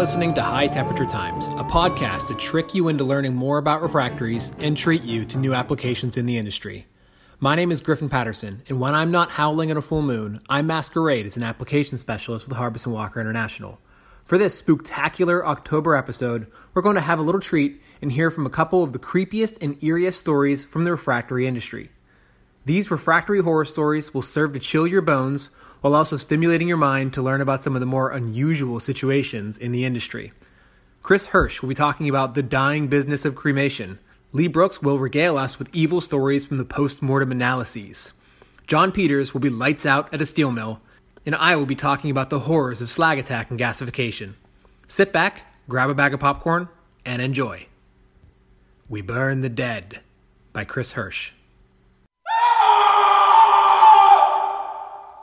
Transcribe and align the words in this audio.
listening 0.00 0.32
to 0.32 0.40
High 0.40 0.66
Temperature 0.66 1.04
Times, 1.04 1.48
a 1.48 1.64
podcast 1.64 2.28
to 2.28 2.34
trick 2.34 2.74
you 2.74 2.88
into 2.88 3.04
learning 3.04 3.34
more 3.34 3.58
about 3.58 3.82
refractories 3.82 4.50
and 4.58 4.74
treat 4.74 5.02
you 5.02 5.26
to 5.26 5.36
new 5.36 5.52
applications 5.52 6.16
in 6.16 6.24
the 6.24 6.38
industry. 6.38 6.86
My 7.38 7.54
name 7.54 7.70
is 7.70 7.82
Griffin 7.82 8.08
Patterson, 8.08 8.62
and 8.70 8.80
when 8.80 8.94
I'm 8.94 9.10
not 9.10 9.32
howling 9.32 9.70
at 9.70 9.76
a 9.76 9.82
full 9.82 10.00
moon, 10.00 10.40
I 10.48 10.62
masquerade 10.62 11.26
as 11.26 11.36
an 11.36 11.42
application 11.42 11.98
specialist 11.98 12.48
with 12.48 12.56
Harbison 12.56 12.92
Walker 12.92 13.20
International. 13.20 13.78
For 14.24 14.38
this 14.38 14.62
spooktacular 14.62 15.44
October 15.44 15.94
episode, 15.94 16.50
we're 16.72 16.80
going 16.80 16.94
to 16.94 17.02
have 17.02 17.18
a 17.18 17.22
little 17.22 17.38
treat 17.38 17.82
and 18.00 18.10
hear 18.10 18.30
from 18.30 18.46
a 18.46 18.50
couple 18.50 18.82
of 18.82 18.94
the 18.94 18.98
creepiest 18.98 19.62
and 19.62 19.78
eeriest 19.80 20.14
stories 20.14 20.64
from 20.64 20.84
the 20.84 20.92
refractory 20.92 21.46
industry. 21.46 21.90
These 22.64 22.90
refractory 22.90 23.42
horror 23.42 23.66
stories 23.66 24.14
will 24.14 24.22
serve 24.22 24.54
to 24.54 24.60
chill 24.60 24.86
your 24.86 25.02
bones 25.02 25.50
while 25.80 25.94
also 25.94 26.16
stimulating 26.16 26.68
your 26.68 26.76
mind 26.76 27.12
to 27.14 27.22
learn 27.22 27.40
about 27.40 27.60
some 27.60 27.74
of 27.74 27.80
the 27.80 27.86
more 27.86 28.10
unusual 28.10 28.80
situations 28.80 29.58
in 29.58 29.72
the 29.72 29.84
industry. 29.84 30.32
Chris 31.02 31.28
Hirsch 31.28 31.62
will 31.62 31.68
be 31.68 31.74
talking 31.74 32.08
about 32.08 32.34
the 32.34 32.42
dying 32.42 32.88
business 32.88 33.24
of 33.24 33.34
cremation. 33.34 33.98
Lee 34.32 34.46
Brooks 34.46 34.82
will 34.82 34.98
regale 34.98 35.38
us 35.38 35.58
with 35.58 35.70
evil 35.72 36.00
stories 36.00 36.46
from 36.46 36.58
the 36.58 36.64
post 36.64 37.02
mortem 37.02 37.32
analyses. 37.32 38.12
John 38.66 38.92
Peters 38.92 39.32
will 39.32 39.40
be 39.40 39.50
lights 39.50 39.86
out 39.86 40.12
at 40.12 40.22
a 40.22 40.26
steel 40.26 40.52
mill, 40.52 40.80
and 41.26 41.34
I 41.34 41.56
will 41.56 41.66
be 41.66 41.74
talking 41.74 42.10
about 42.10 42.30
the 42.30 42.40
horrors 42.40 42.80
of 42.80 42.90
slag 42.90 43.18
attack 43.18 43.50
and 43.50 43.58
gasification. 43.58 44.34
Sit 44.86 45.12
back, 45.12 45.42
grab 45.68 45.90
a 45.90 45.94
bag 45.94 46.14
of 46.14 46.20
popcorn, 46.20 46.68
and 47.04 47.20
enjoy. 47.22 47.66
We 48.88 49.00
Burn 49.00 49.40
the 49.40 49.48
Dead 49.48 50.00
by 50.52 50.64
Chris 50.64 50.92
Hirsch. 50.92 51.32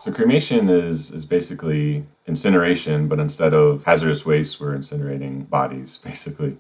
So 0.08 0.14
cremation 0.14 0.70
is 0.70 1.12
is 1.12 1.26
basically 1.26 2.02
incineration, 2.28 3.10
but 3.10 3.20
instead 3.20 3.54
of 3.54 3.84
hazardous 3.84 4.26
waste, 4.26 4.58
we're 4.58 4.74
incinerating 4.74 5.50
bodies, 5.50 5.98
basically. 6.02 6.56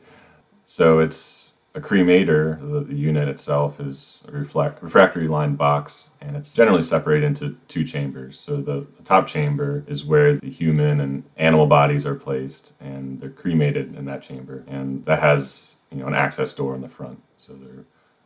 So 0.65 0.99
it's 0.99 1.53
a 1.73 1.79
cremator. 1.79 2.59
The, 2.59 2.81
the 2.81 2.93
unit 2.93 3.29
itself 3.29 3.79
is 3.79 4.25
a 4.27 4.33
reflect, 4.33 4.83
refractory 4.83 5.29
lined 5.29 5.57
box, 5.57 6.09
and 6.19 6.35
it's 6.35 6.53
generally 6.53 6.81
separated 6.81 7.25
into 7.25 7.55
two 7.69 7.85
chambers. 7.85 8.37
So 8.37 8.57
the, 8.57 8.85
the 8.97 9.03
top 9.05 9.27
chamber 9.27 9.81
is 9.87 10.03
where 10.03 10.35
the 10.35 10.49
human 10.49 10.99
and 10.99 11.23
animal 11.37 11.67
bodies 11.67 12.05
are 12.05 12.15
placed, 12.15 12.73
and 12.81 13.17
they're 13.17 13.29
cremated 13.29 13.95
in 13.95 14.03
that 14.03 14.21
chamber, 14.21 14.65
and 14.67 15.05
that 15.05 15.21
has 15.21 15.77
you 15.89 15.99
know 15.99 16.07
an 16.07 16.15
access 16.15 16.51
door 16.51 16.75
in 16.75 16.81
the 16.81 16.89
front. 16.89 17.23
So 17.37 17.53
they're 17.53 17.85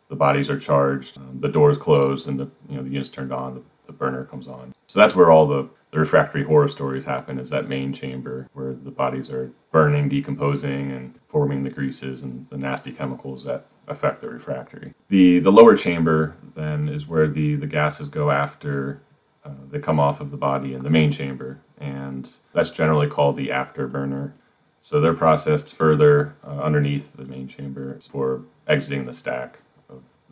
the 0.09 0.15
bodies 0.15 0.49
are 0.49 0.57
charged, 0.57 1.19
um, 1.19 1.37
the 1.37 1.47
door 1.47 1.69
is 1.69 1.77
closed, 1.77 2.27
and 2.27 2.39
the 2.39 2.49
you 2.67 2.77
know 2.77 2.81
the 2.81 2.89
unit's 2.89 3.09
turned 3.09 3.31
on, 3.31 3.53
the, 3.53 3.61
the 3.85 3.93
burner 3.93 4.25
comes 4.25 4.47
on. 4.47 4.70
So 4.91 4.99
that's 4.99 5.15
where 5.15 5.31
all 5.31 5.47
the, 5.47 5.69
the 5.91 5.99
refractory 5.99 6.43
horror 6.43 6.67
stories 6.67 7.05
happen. 7.05 7.39
Is 7.39 7.49
that 7.49 7.69
main 7.69 7.93
chamber 7.93 8.49
where 8.51 8.73
the 8.73 8.91
bodies 8.91 9.29
are 9.29 9.49
burning, 9.71 10.09
decomposing, 10.09 10.91
and 10.91 11.17
forming 11.29 11.63
the 11.63 11.69
greases 11.69 12.23
and 12.23 12.45
the 12.49 12.57
nasty 12.57 12.91
chemicals 12.91 13.45
that 13.45 13.67
affect 13.87 14.19
the 14.19 14.27
refractory. 14.27 14.93
The 15.07 15.39
the 15.39 15.51
lower 15.51 15.77
chamber 15.77 16.35
then 16.55 16.89
is 16.89 17.07
where 17.07 17.29
the 17.29 17.55
the 17.55 17.67
gases 17.67 18.09
go 18.09 18.31
after 18.31 19.01
uh, 19.45 19.51
they 19.69 19.79
come 19.79 19.97
off 19.97 20.19
of 20.19 20.29
the 20.29 20.35
body 20.35 20.73
in 20.73 20.83
the 20.83 20.89
main 20.89 21.09
chamber, 21.09 21.61
and 21.77 22.29
that's 22.51 22.69
generally 22.69 23.07
called 23.07 23.37
the 23.37 23.47
afterburner. 23.47 24.33
So 24.81 24.99
they're 24.99 25.13
processed 25.13 25.73
further 25.75 26.35
uh, 26.45 26.59
underneath 26.59 27.15
the 27.15 27.23
main 27.23 27.47
chamber 27.47 27.97
for 28.11 28.41
exiting 28.67 29.05
the 29.05 29.13
stack 29.13 29.59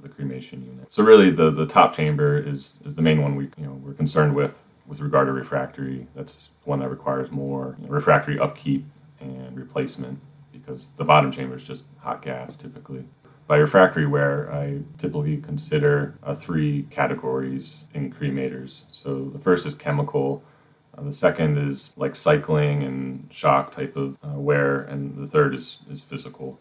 the 0.02 0.10
cremation 0.10 0.66
unit. 0.66 0.92
So 0.92 1.04
really, 1.04 1.32
the 1.32 1.52
the 1.52 1.66
top 1.66 1.94
chamber 1.94 2.38
is 2.38 2.80
is 2.86 2.96
the 2.96 3.02
main 3.02 3.22
one 3.22 3.36
we 3.36 3.46
you 3.58 3.66
know 3.66 3.74
we're 3.84 3.94
concerned 3.94 4.36
with 4.36 4.62
with 4.88 5.00
regard 5.00 5.28
to 5.28 5.34
refractory. 5.34 6.08
That's 6.16 6.50
one 6.66 6.80
that 6.80 6.90
requires 6.90 7.32
more 7.32 7.76
you 7.80 7.88
know, 7.88 7.94
refractory 7.94 8.40
upkeep 8.40 8.86
and 9.20 9.58
replacement 9.58 10.20
because 10.52 10.90
the 10.98 11.04
bottom 11.04 11.32
chamber 11.32 11.56
is 11.56 11.64
just 11.64 11.86
hot 12.00 12.22
gas 12.22 12.56
typically. 12.56 13.06
By 13.48 13.58
refractory 13.58 14.06
wear, 14.06 14.52
I 14.54 14.80
typically 15.00 15.38
consider 15.38 16.16
uh, 16.24 16.36
three 16.36 16.84
categories 16.92 17.86
in 17.96 18.14
cremators. 18.14 18.84
So 18.92 19.26
the 19.26 19.40
first 19.40 19.66
is 19.66 19.74
chemical. 19.74 20.44
Uh, 20.98 21.04
the 21.04 21.14
second 21.14 21.58
is 21.58 21.92
like 21.98 22.16
cycling 22.16 22.84
and 22.84 23.28
shock 23.32 23.72
type 23.72 23.96
of 23.96 24.18
uh, 24.24 24.40
wear, 24.40 24.82
and 24.82 25.18
the 25.18 25.26
third 25.26 25.56
is, 25.56 25.80
is 25.90 26.02
physical. 26.02 26.60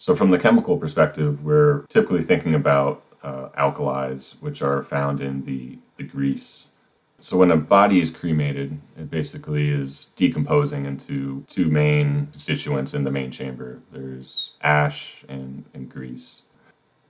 So, 0.00 0.16
from 0.16 0.30
the 0.30 0.38
chemical 0.38 0.78
perspective, 0.78 1.44
we're 1.44 1.82
typically 1.88 2.22
thinking 2.22 2.54
about 2.54 3.02
uh, 3.22 3.50
alkalis, 3.50 4.40
which 4.40 4.62
are 4.62 4.82
found 4.82 5.20
in 5.20 5.44
the, 5.44 5.78
the 5.98 6.04
grease. 6.04 6.70
So, 7.20 7.36
when 7.36 7.50
a 7.50 7.56
body 7.58 8.00
is 8.00 8.08
cremated, 8.08 8.80
it 8.96 9.10
basically 9.10 9.68
is 9.68 10.06
decomposing 10.16 10.86
into 10.86 11.44
two 11.48 11.66
main 11.66 12.28
constituents 12.28 12.94
in 12.94 13.04
the 13.04 13.10
main 13.10 13.30
chamber 13.30 13.78
there's 13.92 14.52
ash 14.62 15.22
and, 15.28 15.66
and 15.74 15.86
grease. 15.90 16.44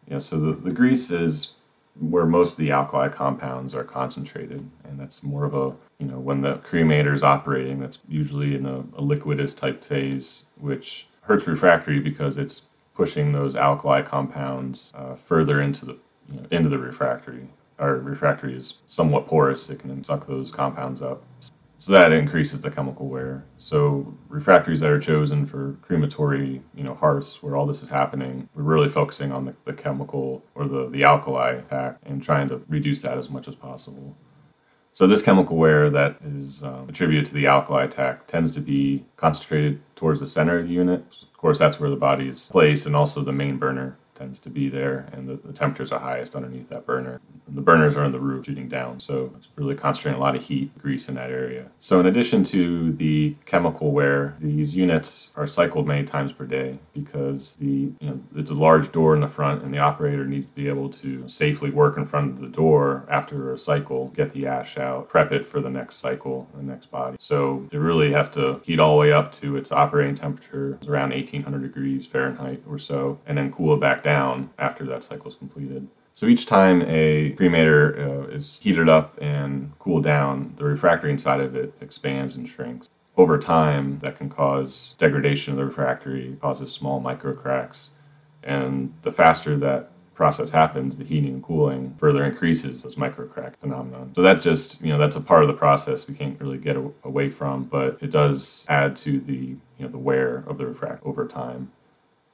Yeah, 0.09 0.19
so 0.19 0.41
the, 0.41 0.55
the 0.55 0.72
grease 0.72 1.12
is 1.12 1.53
where 2.01 2.27
most 2.27 2.53
of 2.55 2.59
the 2.59 2.72
alkali 2.72 3.09
compounds 3.09 3.72
are 3.72 3.84
concentrated 3.84 4.69
and 4.84 4.99
that's 4.99 5.22
more 5.22 5.45
of 5.45 5.55
a 5.55 5.72
you 5.99 6.07
know 6.07 6.19
when 6.19 6.41
the 6.41 6.55
cremator 6.59 7.12
is 7.12 7.22
operating 7.22 7.78
that's 7.78 7.99
usually 8.09 8.55
in 8.55 8.65
a, 8.65 8.78
a 8.78 9.03
liquidus 9.03 9.55
type 9.55 9.83
phase 9.84 10.45
which 10.59 11.09
hurts 11.21 11.47
refractory 11.47 11.99
because 11.99 12.39
it's 12.39 12.62
pushing 12.95 13.33
those 13.33 13.56
alkali 13.56 14.03
compounds 14.03 14.93
uh, 14.95 15.15
further 15.15 15.62
into 15.62 15.87
the 15.87 15.99
you 16.28 16.41
know, 16.41 16.47
into 16.51 16.69
the 16.69 16.78
refractory. 16.78 17.49
Our 17.78 17.97
refractory 17.97 18.56
is 18.56 18.81
somewhat 18.87 19.27
porous; 19.27 19.71
it 19.71 19.81
can 19.81 20.03
suck 20.05 20.27
those 20.27 20.53
compounds 20.53 21.03
up. 21.03 21.23
So 21.78 21.93
that 21.93 22.12
increases 22.12 22.61
the 22.61 22.71
chemical 22.71 23.09
wear. 23.09 23.47
So 23.56 24.15
refractories 24.28 24.81
that 24.81 24.91
are 24.91 25.01
chosen 25.01 25.47
for 25.47 25.78
crematory, 25.81 26.61
you 26.75 26.84
know, 26.84 26.93
hearths 26.95 27.43
where 27.43 27.56
all 27.56 27.65
this 27.65 27.83
is 27.83 27.89
happening, 27.89 28.47
we're 28.55 28.65
really 28.65 28.91
focusing 28.91 29.33
on 29.33 29.47
the, 29.47 29.55
the 29.65 29.72
chemical 29.72 30.45
or 30.55 30.69
the, 30.69 30.91
the 30.91 31.05
alkali 31.05 31.53
attack 31.53 31.97
and 32.05 32.22
trying 32.22 32.51
to 32.51 32.61
reduce 32.69 33.01
that 33.01 33.17
as 33.17 33.31
much 33.31 33.49
as 33.49 33.55
possible. 33.55 34.15
So 34.93 35.06
this 35.06 35.23
chemical 35.23 35.56
wear 35.56 35.89
that 35.91 36.17
is 36.25 36.65
um, 36.65 36.89
attributed 36.89 37.27
to 37.27 37.34
the 37.34 37.47
alkali 37.47 37.84
attack 37.84 38.27
tends 38.27 38.51
to 38.53 38.61
be 38.61 39.05
concentrated 39.17 39.81
towards 39.95 40.21
the 40.21 40.27
center 40.27 40.59
of 40.59 40.67
the 40.67 40.75
unit. 40.75 41.05
Of 41.23 41.39
course, 41.39 41.59
that's 41.59 41.78
where 41.78 41.91
the 41.91 41.97
body 41.97 42.28
is 42.28 42.49
placed, 42.51 42.87
and 42.87 42.97
also 42.97 43.23
the 43.23 43.33
main 43.33 43.56
burner 43.56 43.97
tends 44.17 44.41
to 44.41 44.51
be 44.51 44.69
there, 44.69 45.09
and 45.12 45.28
the, 45.28 45.37
the 45.37 45.53
temperatures 45.53 45.93
are 45.93 46.01
highest 46.01 46.34
underneath 46.34 46.69
that 46.71 46.87
burner. 46.87 47.19
The 47.55 47.61
burners 47.61 47.97
are 47.97 48.05
on 48.05 48.12
the 48.12 48.21
roof 48.21 48.47
shooting 48.47 48.69
down, 48.69 49.00
so 49.00 49.33
it's 49.37 49.49
really 49.56 49.75
concentrating 49.75 50.19
a 50.19 50.22
lot 50.22 50.37
of 50.37 50.43
heat, 50.43 50.77
grease 50.78 51.09
in 51.09 51.15
that 51.16 51.31
area. 51.31 51.66
So, 51.81 52.00
in 52.00 52.06
addition 52.06 52.44
to 52.44 52.93
the 52.93 53.34
chemical 53.47 53.93
wear, 53.93 54.37
these 54.41 54.75
units 54.75 55.33
are 55.37 55.47
cycled 55.47 55.87
many 55.87 56.05
times 56.05 56.33
per 56.33 56.44
day 56.44 56.78
because 56.94 57.56
the 57.60 57.93
you 57.99 58.09
know 58.09 58.21
it's 58.37 58.50
a 58.50 58.55
large 58.55 58.93
door 58.93 59.15
in 59.15 59.21
the 59.21 59.28
front, 59.28 59.62
and 59.62 59.72
the 59.72 59.78
operator 59.78 60.25
needs 60.27 60.47
to 60.47 60.53
be 60.53 60.69
able 60.69 60.89
to 60.91 61.28
safely 61.28 61.71
work 61.71 61.97
in 61.97 62.06
front 62.06 62.31
of 62.31 62.41
the 62.41 62.49
door 62.49 63.05
after 63.09 63.53
a 63.53 63.59
cycle, 63.59 64.09
get 64.09 64.33
the 64.33 64.47
ash 64.47 64.78
out, 64.78 65.09
prep 65.09 65.33
it 65.33 65.47
for 65.47 65.60
the 65.60 65.71
next 65.71 65.97
cycle, 65.97 66.49
the 66.56 66.62
next 66.62 66.91
body. 66.91 67.16
So, 67.21 67.66
it 67.72 67.78
really 67.78 68.12
has 68.12 68.28
to 68.31 68.60
heat 68.65 68.78
all 68.78 68.94
the 68.94 69.00
way 69.00 69.12
up 69.12 69.33
to 69.41 69.56
its 69.56 69.72
operating 69.72 70.15
temperature, 70.15 70.78
around 70.87 71.10
1800 71.10 71.62
degrees 71.62 72.06
Fahrenheit 72.06 72.62
or 72.69 72.78
so, 72.78 73.19
and 73.27 73.37
then 73.37 73.53
cool 73.53 73.75
it 73.75 73.81
back 73.81 74.03
down 74.03 74.50
after 74.59 74.84
that 74.87 75.05
cycle 75.05 75.28
is 75.28 75.34
completed. 75.34 75.87
So 76.15 76.26
each 76.26 76.47
time 76.47 76.82
a 76.82 77.32
cremator 77.38 77.98
uh, 77.98 78.28
is 78.28 78.59
heated 78.62 78.88
up 78.88 79.16
and 79.21 79.72
cooled 79.78 80.04
down, 80.04 80.53
the 80.56 80.65
refractory 80.65 81.12
inside 81.12 81.41
of 81.41 81.56
it 81.56 81.72
expands 81.81 82.37
and 82.37 82.48
shrinks. 82.48 82.88
Over 83.16 83.38
time, 83.38 83.98
that 84.03 84.19
can 84.19 84.28
cause 84.28 84.97
degradation 84.98 85.53
of 85.53 85.59
the 85.59 85.65
refractory, 85.65 86.37
causes 86.41 86.72
small 86.72 87.00
micro 87.00 87.34
cracks, 87.34 87.91
and 88.43 88.93
the 89.03 89.12
faster 89.12 89.56
that 89.59 89.91
process 90.15 90.50
happens, 90.50 90.98
the 90.98 91.04
heating 91.04 91.32
and 91.32 91.43
cooling 91.43 91.95
further 91.98 92.24
increases 92.24 92.83
this 92.83 92.98
micro 92.98 93.27
crack 93.27 93.59
phenomenon. 93.59 94.12
So 94.15 94.21
that 94.21 94.42
just, 94.42 94.78
you 94.83 94.91
know, 94.92 94.98
that's 94.98 95.16
a 95.16 95.21
part 95.21 95.42
of 95.42 95.48
the 95.48 95.54
process 95.54 96.07
we 96.07 96.15
can't 96.15 96.39
really 96.41 96.59
get 96.59 96.77
away 97.04 97.30
from, 97.30 97.65
but 97.65 97.97
it 98.03 98.10
does 98.10 98.66
add 98.68 98.97
to 98.98 99.18
the, 99.21 99.34
you 99.34 99.59
know, 99.78 99.89
the 99.89 99.97
wear 99.97 100.45
of 100.47 100.59
the 100.59 100.66
refractory 100.66 101.09
over 101.09 101.27
time. 101.27 101.72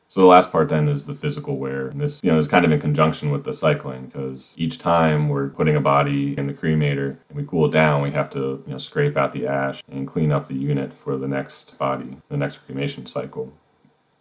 So 0.09 0.21
the 0.21 0.27
last 0.27 0.53
part 0.53 0.69
then 0.69 0.89
is 0.89 1.05
the 1.05 1.15
physical 1.15 1.57
wear. 1.57 1.89
And 1.89 2.01
this, 2.01 2.21
you 2.23 2.31
know, 2.31 2.39
is 2.39 2.47
kind 2.47 2.65
of 2.65 2.71
in 2.71 2.81
conjunction 2.81 3.31
with 3.31 3.45
the 3.45 3.53
cycling 3.53 4.07
because 4.07 4.55
each 4.57 4.79
time 4.79 5.29
we're 5.29 5.49
putting 5.49 5.77
a 5.77 5.81
body 5.81 6.35
in 6.39 6.47
the 6.47 6.55
cremator 6.55 7.17
and 7.29 7.37
we 7.37 7.45
cool 7.45 7.67
it 7.67 7.73
down, 7.73 8.03
we 8.03 8.13
have 8.13 8.31
to, 8.31 8.63
you 8.67 8.73
know, 8.73 8.79
scrape 8.79 9.17
out 9.17 9.33
the 9.33 9.47
ash 9.47 9.83
and 9.91 10.07
clean 10.07 10.31
up 10.31 10.47
the 10.47 10.55
unit 10.55 10.93
for 10.93 11.17
the 11.17 11.27
next 11.27 11.77
body, 11.79 12.17
the 12.29 12.37
next 12.37 12.59
cremation 12.67 13.05
cycle. 13.05 13.53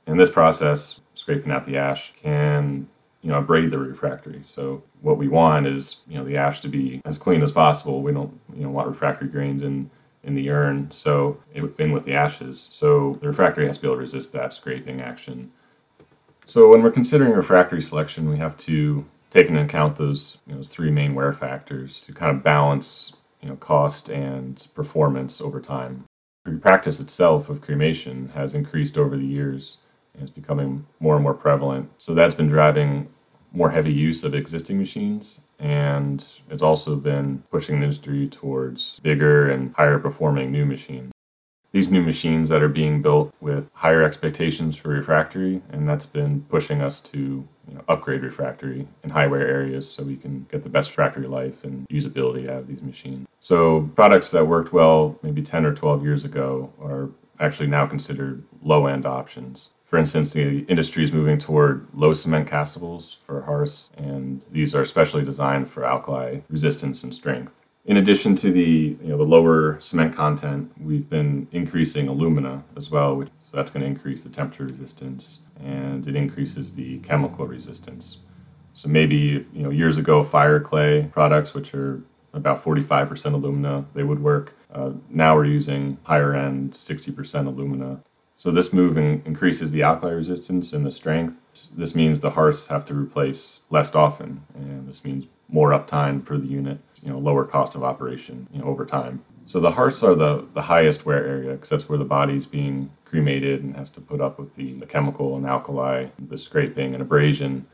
In 0.08 0.18
this 0.18 0.30
process, 0.30 1.02
scraping 1.14 1.52
out 1.52 1.66
the 1.66 1.78
ash 1.78 2.14
can 2.22 2.88
you 3.26 3.32
know 3.32 3.40
abrade 3.40 3.72
the 3.72 3.78
refractory. 3.78 4.40
So 4.44 4.84
what 5.02 5.18
we 5.18 5.28
want 5.28 5.66
is 5.66 6.02
you 6.08 6.16
know 6.16 6.24
the 6.24 6.38
ash 6.38 6.60
to 6.62 6.68
be 6.68 7.02
as 7.06 7.18
clean 7.18 7.42
as 7.42 7.52
possible. 7.52 8.04
We 8.04 8.12
don't 8.12 8.40
you 8.56 8.64
know 8.64 8.70
want 8.70 8.88
refractory 8.88 9.30
grains 9.30 9.64
in 9.64 9.90
in 10.24 10.36
the 10.36 10.50
urn, 10.50 10.90
so 10.92 11.38
in 11.54 11.92
with 11.92 12.06
the 12.06 12.14
ashes. 12.14 12.68
So 12.72 13.18
the 13.22 13.28
refractory 13.28 13.66
has 13.66 13.78
to 13.78 13.82
be 13.82 13.88
able 13.88 13.96
to 13.96 14.02
resist 14.02 14.32
that 14.34 14.54
scraping 14.54 15.02
action. 15.02 15.52
So 16.48 16.70
when 16.70 16.84
we're 16.84 16.92
considering 16.92 17.32
refractory 17.32 17.82
selection, 17.82 18.30
we 18.30 18.38
have 18.38 18.56
to 18.58 19.04
take 19.32 19.48
into 19.48 19.62
account 19.62 19.96
those, 19.96 20.38
you 20.46 20.54
know, 20.54 20.60
those 20.60 20.70
three 20.70 20.92
main 20.92 21.16
wear 21.16 21.34
factors 21.34 22.00
to 22.02 22.14
kind 22.14 22.36
of 22.36 22.44
balance 22.44 23.16
you 23.42 23.50
know, 23.50 23.56
cost 23.58 24.10
and 24.10 24.68
performance 24.76 25.42
over 25.42 25.60
time. 25.60 26.04
The 26.46 26.58
practice 26.58 27.00
itself 27.00 27.50
of 27.50 27.62
cremation 27.62 28.30
has 28.34 28.54
increased 28.54 28.98
over 28.98 29.18
the 29.18 29.26
years 29.26 29.78
and 30.14 30.24
is 30.24 30.30
becoming 30.30 30.86
more 31.00 31.16
and 31.16 31.24
more 31.24 31.34
prevalent. 31.34 31.90
So 31.98 32.14
that's 32.14 32.36
been 32.36 32.48
driving 32.48 33.08
more 33.52 33.72
heavy 33.72 33.94
use 33.94 34.24
of 34.24 34.36
existing 34.36 34.78
machines 34.78 35.42
and 35.60 36.26
it's 36.50 36.62
also 36.62 36.96
been 36.96 37.42
pushing 37.50 37.80
the 37.80 37.86
industry 37.86 38.28
towards 38.28 39.00
bigger 39.00 39.50
and 39.50 39.74
higher 39.74 39.98
performing 39.98 40.52
new 40.52 40.66
machines 40.66 41.12
these 41.76 41.92
new 41.92 42.02
machines 42.02 42.48
that 42.48 42.64
are 42.64 42.70
being 42.70 43.02
built 43.02 43.34
with 43.42 43.70
higher 43.74 44.02
expectations 44.02 44.78
for 44.78 44.88
refractory, 44.88 45.62
and 45.74 45.88
that's 45.90 46.06
been 46.06 46.40
pushing 46.44 46.82
us 46.82 47.02
to 47.02 47.18
you 47.18 47.74
know, 47.74 47.82
upgrade 47.90 48.24
refractory 48.24 48.88
in 49.04 49.10
high 49.10 49.28
wear 49.28 49.46
areas 49.46 49.86
so 49.86 50.02
we 50.02 50.16
can 50.16 50.48
get 50.50 50.64
the 50.64 50.70
best 50.70 50.92
refractory 50.92 51.28
life 51.28 51.66
and 51.66 51.86
usability 51.90 52.50
out 52.50 52.60
of 52.60 52.68
these 52.68 52.82
machines. 52.82 53.28
So 53.42 53.90
products 53.94 54.32
that 54.32 54.48
worked 54.48 54.72
well 54.72 55.20
maybe 55.22 55.42
10 55.42 55.66
or 55.66 55.76
12 55.76 56.02
years 56.02 56.24
ago 56.24 56.72
are 56.82 57.10
actually 57.42 57.68
now 57.68 57.86
considered 57.86 58.42
low 58.64 58.88
end 58.88 59.06
options. 59.06 59.74
For 59.84 60.00
instance, 60.00 60.32
the 60.32 60.60
industry 60.70 61.04
is 61.04 61.12
moving 61.12 61.38
toward 61.38 61.88
low 61.94 62.14
cement 62.14 62.48
castables 62.48 63.18
for 63.26 63.42
hearths, 63.42 63.90
and 63.98 64.48
these 64.50 64.74
are 64.74 64.86
specially 64.86 65.26
designed 65.26 65.70
for 65.70 65.84
alkali 65.84 66.40
resistance 66.50 67.04
and 67.04 67.14
strength. 67.14 67.52
In 67.88 67.98
addition 67.98 68.36
to 68.38 68.52
the 68.52 68.98
you 69.00 69.10
know 69.10 69.18
the 69.18 69.24
lower 69.24 69.80
cement 69.80 70.16
content, 70.16 70.72
we've 70.82 71.08
been 71.08 71.48
increasing 71.52 72.08
alumina 72.08 72.64
as 72.76 72.90
well, 72.90 73.16
which, 73.16 73.30
so 73.40 73.56
that's 73.56 73.70
going 73.70 73.82
to 73.82 73.88
increase 73.88 74.24
the 74.24 74.30
temperature 74.30 74.66
resistance 74.66 75.42
and 75.64 76.08
it 76.08 76.16
increases 76.16 76.74
the 76.74 76.98
chemical 77.00 77.46
resistance. 77.46 78.18
So 78.74 78.90
maybe 78.90 79.46
you 79.54 79.62
know 79.62 79.70
years 79.70 79.98
ago, 79.98 80.24
fire 80.24 80.60
clay 80.60 81.08
products, 81.14 81.54
which 81.54 81.76
are 81.76 82.02
about 82.34 82.64
45% 82.64 83.34
alumina, 83.34 83.86
they 83.94 84.04
would 84.04 84.22
work. 84.22 84.54
Uh, 84.74 84.92
now 85.10 85.36
we're 85.36 85.46
using 85.46 85.98
higher 86.04 86.36
end 86.36 86.72
60% 86.72 87.46
alumina. 87.48 88.00
So 88.36 88.52
this 88.52 88.74
move 88.74 88.98
in, 88.98 89.22
increases 89.26 89.72
the 89.72 89.84
alkali 89.84 90.12
resistance 90.12 90.74
and 90.74 90.86
the 90.86 90.92
strength. 90.92 91.36
This 91.78 91.96
means 91.96 92.20
the 92.20 92.32
hearths 92.32 92.68
have 92.68 92.84
to 92.88 92.94
replace 92.96 93.62
less 93.70 93.94
often, 93.94 94.44
and 94.56 94.90
this 94.90 95.06
means 95.06 95.26
more 95.48 95.70
uptime 95.70 96.26
for 96.26 96.38
the 96.38 96.48
unit 96.48 96.80
you 97.06 97.12
know 97.12 97.20
lower 97.20 97.46
cost 97.46 97.76
of 97.76 97.84
operation 97.84 98.48
you 98.52 98.60
know, 98.60 98.66
over 98.66 98.86
time. 98.86 99.24
So 99.46 99.60
the 99.60 99.72
hearths 99.72 100.02
are 100.02 100.16
the, 100.16 100.48
the 100.54 100.62
highest 100.62 101.06
wear 101.06 101.24
area 101.26 101.52
because 101.52 101.70
that's 101.70 101.88
where 101.88 102.00
the 102.00 102.04
body's 102.04 102.48
being 102.48 102.90
cremated 103.06 103.64
and 103.64 103.76
has 103.76 103.92
to 103.92 104.02
put 104.02 104.20
up 104.20 104.40
with 104.40 104.56
the, 104.56 104.74
the 104.74 104.88
chemical 104.88 105.38
and 105.38 105.46
alkali, 105.46 106.08
the 106.28 106.38
scraping 106.38 106.94
and 106.96 107.02
abrasion. 107.02 107.68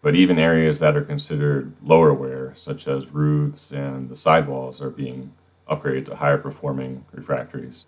But 0.00 0.14
even 0.14 0.38
areas 0.38 0.78
that 0.78 0.96
are 0.96 1.04
considered 1.04 1.74
lower 1.82 2.14
wear, 2.14 2.54
such 2.56 2.88
as 2.88 3.06
roofs 3.08 3.72
and 3.72 4.08
the 4.08 4.16
sidewalls, 4.16 4.80
are 4.80 4.88
being 4.88 5.30
upgraded 5.70 6.06
to 6.06 6.16
higher 6.16 6.38
performing 6.38 7.04
refractories. 7.12 7.84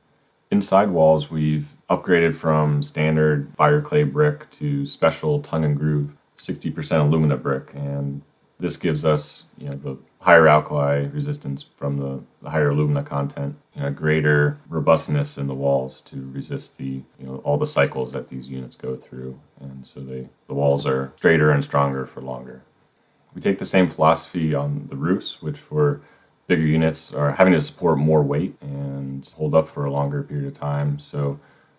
In 0.51 0.61
sidewalls, 0.61 1.31
we've 1.31 1.67
upgraded 1.89 2.35
from 2.35 2.83
standard 2.83 3.51
fire 3.57 3.81
clay 3.81 4.03
brick 4.03 4.51
to 4.51 4.85
special 4.85 5.41
tongue 5.41 5.65
and 5.65 5.79
groove 5.79 6.11
60% 6.37 7.01
alumina 7.01 7.39
brick, 7.39 7.71
and 7.75 8.21
this 8.61 8.77
gives 8.77 9.07
us 9.07 9.45
you 9.57 9.71
know 9.71 9.77
the 9.77 9.97
higher 10.23 10.47
alkali 10.47 11.07
resistance 11.13 11.65
from 11.77 11.99
the, 11.99 12.23
the 12.43 12.49
higher 12.49 12.71
alumina 12.71 13.03
content, 13.03 13.57
you 13.75 13.83
know, 13.83 13.91
greater 13.91 14.57
robustness 14.69 15.37
in 15.37 15.49
the 15.49 15.55
walls 15.55 16.01
to 16.03 16.31
resist 16.33 16.77
the 16.79 17.03
you 17.19 17.27
know 17.27 17.43
all 17.45 17.59
the 17.59 17.67
cycles 17.67 18.13
that 18.13 18.29
these 18.29 18.47
units 18.47 18.77
go 18.77 18.95
through, 18.97 19.37
and 19.61 19.85
so 19.85 20.01
they 20.01 20.29
the 20.47 20.55
walls 20.55 20.87
are 20.87 21.13
straighter 21.17 21.51
and 21.51 21.65
stronger 21.65 22.07
for 22.07 22.21
longer. 22.21 22.63
We 23.35 23.41
take 23.41 23.59
the 23.59 23.65
same 23.65 23.89
philosophy 23.89 24.55
on 24.55 24.87
the 24.87 24.97
roofs, 24.97 25.43
which 25.43 25.59
for 25.59 26.01
bigger 26.47 26.67
units 26.67 27.13
are 27.13 27.33
having 27.33 27.55
to 27.55 27.61
support 27.61 27.99
more 27.99 28.23
weight 28.23 28.55
and 28.61 29.29
hold 29.37 29.55
up 29.57 29.69
for 29.69 29.87
a 29.87 29.91
longer 29.91 30.23
period 30.23 30.47
of 30.47 30.53
time. 30.53 31.01
So 31.01 31.39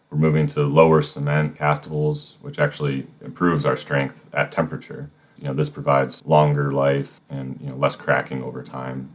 we're 0.09 0.17
moving 0.17 0.47
to 0.47 0.63
lower 0.63 1.01
cement 1.01 1.57
castables, 1.57 2.37
which 2.41 2.59
actually 2.59 3.07
improves 3.23 3.65
our 3.65 3.77
strength 3.77 4.25
at 4.33 4.51
temperature 4.51 5.09
you 5.37 5.45
know, 5.45 5.53
this 5.53 5.69
provides 5.69 6.23
longer 6.25 6.71
life 6.73 7.21
and 7.29 7.59
you 7.61 7.67
know, 7.67 7.75
less 7.75 7.95
cracking 7.95 8.43
over 8.43 8.63
time. 8.63 9.13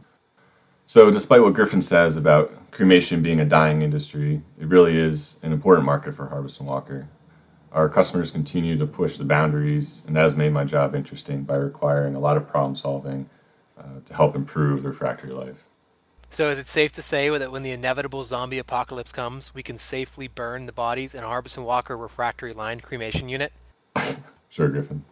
So, 0.85 1.11
despite 1.11 1.41
what 1.41 1.53
Griffin 1.53 1.81
says 1.81 2.15
about 2.15 2.71
cremation 2.71 3.21
being 3.21 3.41
a 3.41 3.45
dying 3.45 3.83
industry, 3.83 4.41
it 4.59 4.67
really 4.67 4.97
is 4.97 5.37
an 5.43 5.51
important 5.51 5.85
market 5.85 6.15
for 6.15 6.27
Harbison 6.27 6.65
Walker. 6.65 7.07
Our 7.71 7.87
customers 7.87 8.31
continue 8.31 8.75
to 8.77 8.87
push 8.87 9.17
the 9.17 9.23
boundaries, 9.23 10.01
and 10.07 10.15
that 10.15 10.23
has 10.23 10.35
made 10.35 10.51
my 10.51 10.63
job 10.63 10.95
interesting 10.95 11.43
by 11.43 11.57
requiring 11.57 12.15
a 12.15 12.19
lot 12.19 12.37
of 12.37 12.47
problem 12.47 12.75
solving 12.75 13.29
uh, 13.77 13.83
to 14.03 14.13
help 14.15 14.35
improve 14.35 14.81
the 14.81 14.89
refractory 14.89 15.31
life. 15.31 15.63
So, 16.31 16.49
is 16.49 16.59
it 16.59 16.67
safe 16.67 16.91
to 16.93 17.01
say 17.01 17.29
that 17.29 17.51
when 17.51 17.61
the 17.61 17.71
inevitable 17.71 18.23
zombie 18.23 18.59
apocalypse 18.59 19.11
comes, 19.11 19.53
we 19.53 19.63
can 19.63 19.77
safely 19.77 20.27
burn 20.27 20.65
the 20.65 20.71
bodies 20.71 21.13
in 21.13 21.23
a 21.23 21.27
Harbison 21.27 21.63
Walker 21.63 21.97
refractory 21.97 22.53
line 22.53 22.81
cremation 22.81 23.29
unit? 23.29 23.51
sure, 24.49 24.69
Griffin. 24.69 25.03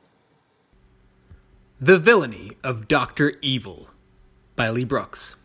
The 1.80 2.00
Villainy 2.00 2.54
of 2.64 2.88
Dr. 2.88 3.34
Evil 3.44 3.90
by 4.56 4.72
Lee 4.72 4.84
Brooks. 4.84 5.36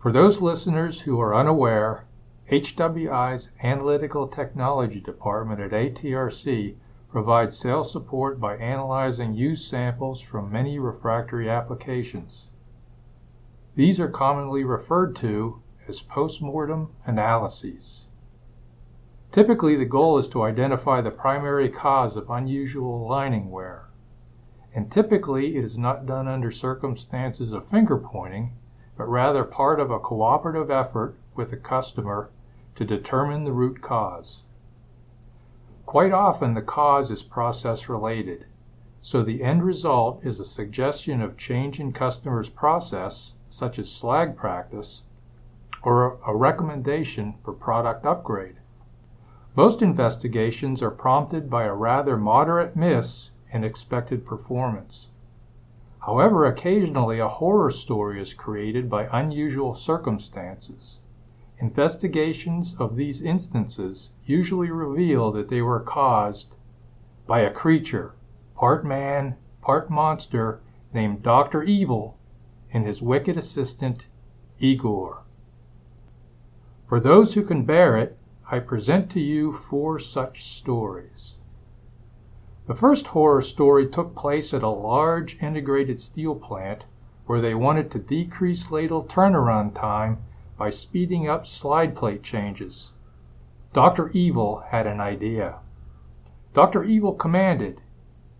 For 0.00 0.10
those 0.10 0.40
listeners 0.40 1.02
who 1.02 1.20
are 1.20 1.34
unaware, 1.34 2.06
HWI's 2.50 3.50
Analytical 3.62 4.26
Technology 4.26 5.00
Department 5.00 5.60
at 5.60 5.72
ATRC 5.72 6.76
provides 7.10 7.58
sales 7.58 7.92
support 7.92 8.40
by 8.40 8.56
analyzing 8.56 9.34
used 9.34 9.68
samples 9.68 10.22
from 10.22 10.50
many 10.50 10.78
refractory 10.78 11.50
applications. 11.50 12.48
These 13.74 14.00
are 14.00 14.08
commonly 14.08 14.64
referred 14.64 15.14
to 15.16 15.60
as 15.86 16.00
postmortem 16.00 16.88
analyses. 17.04 18.06
Typically, 19.32 19.76
the 19.76 19.86
goal 19.86 20.18
is 20.18 20.28
to 20.28 20.42
identify 20.42 21.00
the 21.00 21.10
primary 21.10 21.70
cause 21.70 22.16
of 22.16 22.28
unusual 22.28 23.08
lining 23.08 23.50
wear. 23.50 23.86
And 24.74 24.92
typically, 24.92 25.56
it 25.56 25.64
is 25.64 25.78
not 25.78 26.04
done 26.04 26.28
under 26.28 26.50
circumstances 26.50 27.50
of 27.50 27.66
finger 27.66 27.96
pointing, 27.96 28.52
but 28.94 29.08
rather 29.08 29.42
part 29.42 29.80
of 29.80 29.90
a 29.90 29.98
cooperative 29.98 30.70
effort 30.70 31.16
with 31.34 31.48
the 31.48 31.56
customer 31.56 32.28
to 32.74 32.84
determine 32.84 33.44
the 33.44 33.52
root 33.52 33.80
cause. 33.80 34.42
Quite 35.86 36.12
often, 36.12 36.52
the 36.52 36.60
cause 36.60 37.10
is 37.10 37.22
process 37.22 37.88
related, 37.88 38.44
so 39.00 39.22
the 39.22 39.42
end 39.42 39.62
result 39.62 40.20
is 40.22 40.40
a 40.40 40.44
suggestion 40.44 41.22
of 41.22 41.38
change 41.38 41.80
in 41.80 41.94
customer's 41.94 42.50
process, 42.50 43.32
such 43.48 43.78
as 43.78 43.90
slag 43.90 44.36
practice, 44.36 45.02
or 45.82 46.18
a 46.26 46.36
recommendation 46.36 47.34
for 47.42 47.54
product 47.54 48.04
upgrade. 48.04 48.56
Most 49.54 49.82
investigations 49.82 50.80
are 50.80 50.90
prompted 50.90 51.50
by 51.50 51.64
a 51.64 51.74
rather 51.74 52.16
moderate 52.16 52.74
miss 52.74 53.30
in 53.52 53.64
expected 53.64 54.24
performance. 54.24 55.08
However, 55.98 56.46
occasionally 56.46 57.18
a 57.18 57.28
horror 57.28 57.70
story 57.70 58.18
is 58.18 58.32
created 58.32 58.88
by 58.88 59.10
unusual 59.12 59.74
circumstances. 59.74 61.00
Investigations 61.58 62.74
of 62.78 62.96
these 62.96 63.20
instances 63.20 64.10
usually 64.24 64.70
reveal 64.70 65.30
that 65.32 65.48
they 65.48 65.60
were 65.60 65.80
caused 65.80 66.56
by 67.26 67.40
a 67.40 67.52
creature, 67.52 68.14
part 68.56 68.86
man, 68.86 69.36
part 69.60 69.90
monster, 69.90 70.60
named 70.94 71.22
Dr. 71.22 71.62
Evil, 71.62 72.16
and 72.72 72.86
his 72.86 73.02
wicked 73.02 73.36
assistant, 73.36 74.08
Igor. 74.58 75.22
For 76.88 76.98
those 76.98 77.34
who 77.34 77.44
can 77.44 77.64
bear 77.64 77.98
it, 77.98 78.18
I 78.52 78.58
present 78.58 79.10
to 79.12 79.20
you 79.20 79.54
four 79.54 79.98
such 79.98 80.44
stories. 80.44 81.38
The 82.66 82.74
first 82.74 83.06
horror 83.06 83.40
story 83.40 83.88
took 83.88 84.14
place 84.14 84.52
at 84.52 84.62
a 84.62 84.68
large 84.68 85.42
integrated 85.42 85.98
steel 86.02 86.34
plant 86.34 86.84
where 87.24 87.40
they 87.40 87.54
wanted 87.54 87.90
to 87.92 87.98
decrease 87.98 88.70
ladle 88.70 89.04
turnaround 89.04 89.74
time 89.74 90.18
by 90.58 90.68
speeding 90.68 91.26
up 91.26 91.46
slide 91.46 91.96
plate 91.96 92.22
changes. 92.22 92.90
Dr. 93.72 94.10
Evil 94.10 94.58
had 94.68 94.86
an 94.86 95.00
idea. 95.00 95.60
Dr. 96.52 96.84
Evil 96.84 97.14
commanded, 97.14 97.80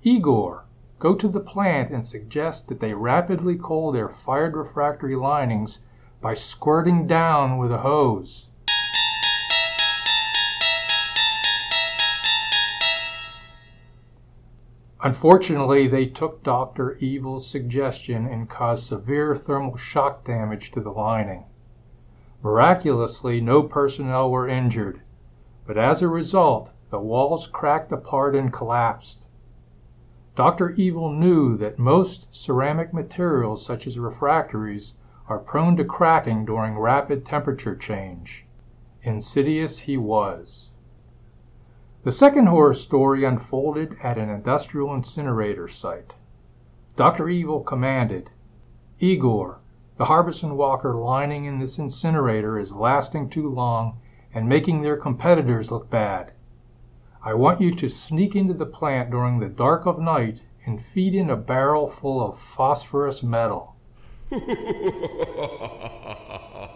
Igor, 0.03 0.67
go 0.99 1.15
to 1.15 1.27
the 1.27 1.41
plant 1.41 1.91
and 1.91 2.05
suggest 2.05 2.69
that 2.69 2.81
they 2.81 2.93
rapidly 2.93 3.59
cool 3.59 3.91
their 3.91 4.11
fired 4.11 4.57
refractory 4.57 5.17
linings 5.17 5.81
by 6.21 6.35
squirting 6.35 7.07
down 7.07 7.57
with 7.57 7.73
a 7.73 7.79
hose. 7.79 8.51
Unfortunately, 15.05 15.89
they 15.89 16.07
took 16.07 16.45
Dr. 16.45 16.97
Evil's 16.99 17.47
suggestion 17.47 18.27
and 18.27 18.49
caused 18.49 18.85
severe 18.85 19.35
thermal 19.35 19.77
shock 19.77 20.25
damage 20.25 20.71
to 20.71 20.81
the 20.81 20.93
lining. 20.93 21.45
Miraculously, 22.43 23.41
no 23.41 23.63
personnel 23.63 24.31
were 24.31 24.49
injured, 24.49 25.01
but 25.67 25.77
as 25.77 26.03
a 26.03 26.09
result, 26.09 26.71
the 26.91 27.01
walls 27.01 27.47
cracked 27.47 27.91
apart 27.91 28.37
and 28.37 28.53
collapsed. 28.53 29.27
Dr. 30.37 30.71
Evil 30.71 31.11
knew 31.11 31.57
that 31.57 31.79
most 31.79 32.35
ceramic 32.35 32.95
materials, 32.95 33.65
such 33.65 33.87
as 33.87 33.99
refractories, 33.99 34.95
are 35.29 35.39
prone 35.39 35.77
to 35.77 35.85
cracking 35.85 36.45
during 36.45 36.79
rapid 36.79 37.25
temperature 37.25 37.75
change. 37.75 38.47
Insidious 39.03 39.81
he 39.81 39.97
was. 39.97 40.72
The 42.05 42.11
second 42.11 42.47
horror 42.47 42.75
story 42.75 43.23
unfolded 43.23 43.97
at 44.03 44.19
an 44.19 44.29
industrial 44.29 44.93
incinerator 44.93 45.69
site. 45.69 46.15
Dr. 46.97 47.29
Evil 47.29 47.61
commanded, 47.61 48.31
Igor, 48.99 49.61
the 49.99 50.07
Harbison 50.07 50.57
Walker 50.57 50.97
lining 50.97 51.45
in 51.45 51.61
this 51.61 51.79
incinerator 51.79 52.59
is 52.59 52.73
lasting 52.73 53.31
too 53.31 53.49
long 53.49 54.01
and 54.35 54.49
making 54.49 54.83
their 54.83 54.97
competitors 54.97 55.71
look 55.71 55.91
bad. 55.91 56.33
I 57.23 57.35
want 57.35 57.61
you 57.61 57.73
to 57.77 57.89
sneak 57.89 58.35
into 58.35 58.55
the 58.55 58.67
plant 58.67 59.13
during 59.13 59.39
the 59.39 59.49
dark 59.49 59.87
of 59.87 60.01
night 60.01 60.43
and 60.67 60.83
feed 60.83 61.15
in 61.15 61.31
a 61.31 61.37
barrel 61.37 61.87
full 61.87 62.21
of 62.21 62.37
phosphorus 62.37 63.23
metal. 63.23 63.77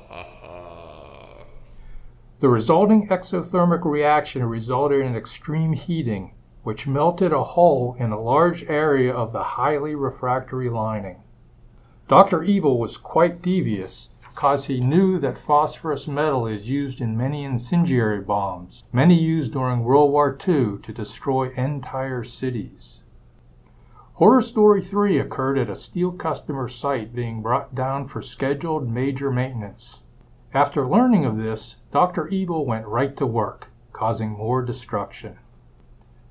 The 2.38 2.50
resulting 2.50 3.08
exothermic 3.08 3.86
reaction 3.86 4.44
resulted 4.44 5.00
in 5.00 5.16
extreme 5.16 5.72
heating, 5.72 6.34
which 6.64 6.86
melted 6.86 7.32
a 7.32 7.42
hole 7.42 7.96
in 7.98 8.12
a 8.12 8.20
large 8.20 8.62
area 8.64 9.10
of 9.10 9.32
the 9.32 9.42
highly 9.42 9.94
refractory 9.94 10.68
lining. 10.68 11.22
Dr. 12.08 12.42
Evil 12.42 12.78
was 12.78 12.98
quite 12.98 13.40
devious, 13.40 14.10
because 14.20 14.66
he 14.66 14.80
knew 14.80 15.18
that 15.18 15.38
phosphorus 15.38 16.06
metal 16.06 16.46
is 16.46 16.68
used 16.68 17.00
in 17.00 17.16
many 17.16 17.42
incendiary 17.42 18.20
bombs, 18.20 18.84
many 18.92 19.14
used 19.14 19.54
during 19.54 19.82
World 19.82 20.12
War 20.12 20.36
II 20.46 20.76
to 20.82 20.92
destroy 20.92 21.48
entire 21.54 22.22
cities. 22.22 23.02
Horror 24.12 24.42
Story 24.42 24.82
3 24.82 25.18
occurred 25.18 25.56
at 25.56 25.70
a 25.70 25.74
steel 25.74 26.12
customer 26.12 26.68
site 26.68 27.14
being 27.14 27.40
brought 27.40 27.74
down 27.74 28.06
for 28.06 28.20
scheduled 28.20 28.90
major 28.90 29.30
maintenance. 29.30 30.00
After 30.54 30.86
learning 30.86 31.24
of 31.24 31.36
this, 31.36 31.76
Dr. 31.92 32.28
Evil 32.28 32.64
went 32.64 32.86
right 32.86 33.16
to 33.16 33.26
work, 33.26 33.68
causing 33.92 34.30
more 34.30 34.62
destruction. 34.62 35.38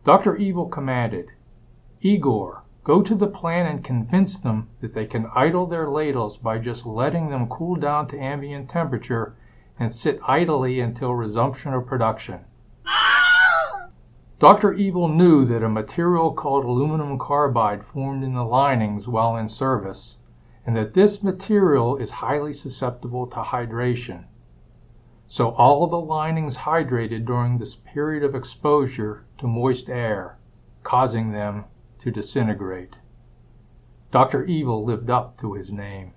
Dr. 0.04 0.36
Evil 0.38 0.68
commanded, 0.68 1.28
Igor, 2.02 2.64
go 2.84 3.02
to 3.02 3.16
the 3.16 3.28
plant 3.28 3.68
and 3.68 3.84
convince 3.84 4.40
them 4.40 4.70
that 4.80 4.94
they 4.94 5.06
can 5.06 5.30
idle 5.36 5.66
their 5.66 5.90
ladles 5.90 6.38
by 6.38 6.60
just 6.60 6.86
letting 6.86 7.30
them 7.30 7.48
cool 7.48 7.76
down 7.76 8.08
to 8.08 8.20
ambient 8.20 8.70
temperature 8.70 9.36
and 9.80 9.94
sit 9.94 10.20
idly 10.28 10.80
until 10.80 11.14
resumption 11.14 11.74
of 11.74 11.86
production. 11.86 12.40
Dr. 14.40 14.74
Evil 14.74 15.08
knew 15.08 15.46
that 15.46 15.64
a 15.64 15.70
material 15.70 16.32
called 16.32 16.66
aluminum 16.66 17.18
carbide 17.18 17.84
formed 17.84 18.24
in 18.24 18.34
the 18.34 18.44
linings 18.44 19.08
while 19.08 19.36
in 19.36 19.48
service 19.48 20.18
and 20.66 20.76
that 20.76 20.94
this 20.94 21.22
material 21.22 21.98
is 21.98 22.10
highly 22.10 22.52
susceptible 22.52 23.28
to 23.28 23.38
hydration. 23.38 24.26
So 25.28 25.50
all 25.52 25.88
the 25.88 26.00
linings 26.00 26.58
hydrated 26.58 27.26
during 27.26 27.58
this 27.58 27.76
period 27.76 28.24
of 28.24 28.36
exposure 28.36 29.26
to 29.38 29.48
moist 29.48 29.90
air, 29.90 30.38
causing 30.84 31.32
them 31.32 31.66
to 32.00 32.12
disintegrate. 32.12 32.98
Dr. 34.12 34.46
Evil 34.46 34.84
lived 34.84 35.10
up 35.10 35.38
to 35.40 35.54
his 35.54 35.72
name. 35.72 36.14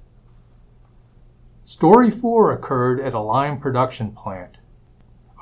Story 1.64 2.10
4 2.10 2.52
occurred 2.52 3.00
at 3.00 3.14
a 3.14 3.20
lime 3.20 3.58
production 3.58 4.12
plant. 4.12 4.58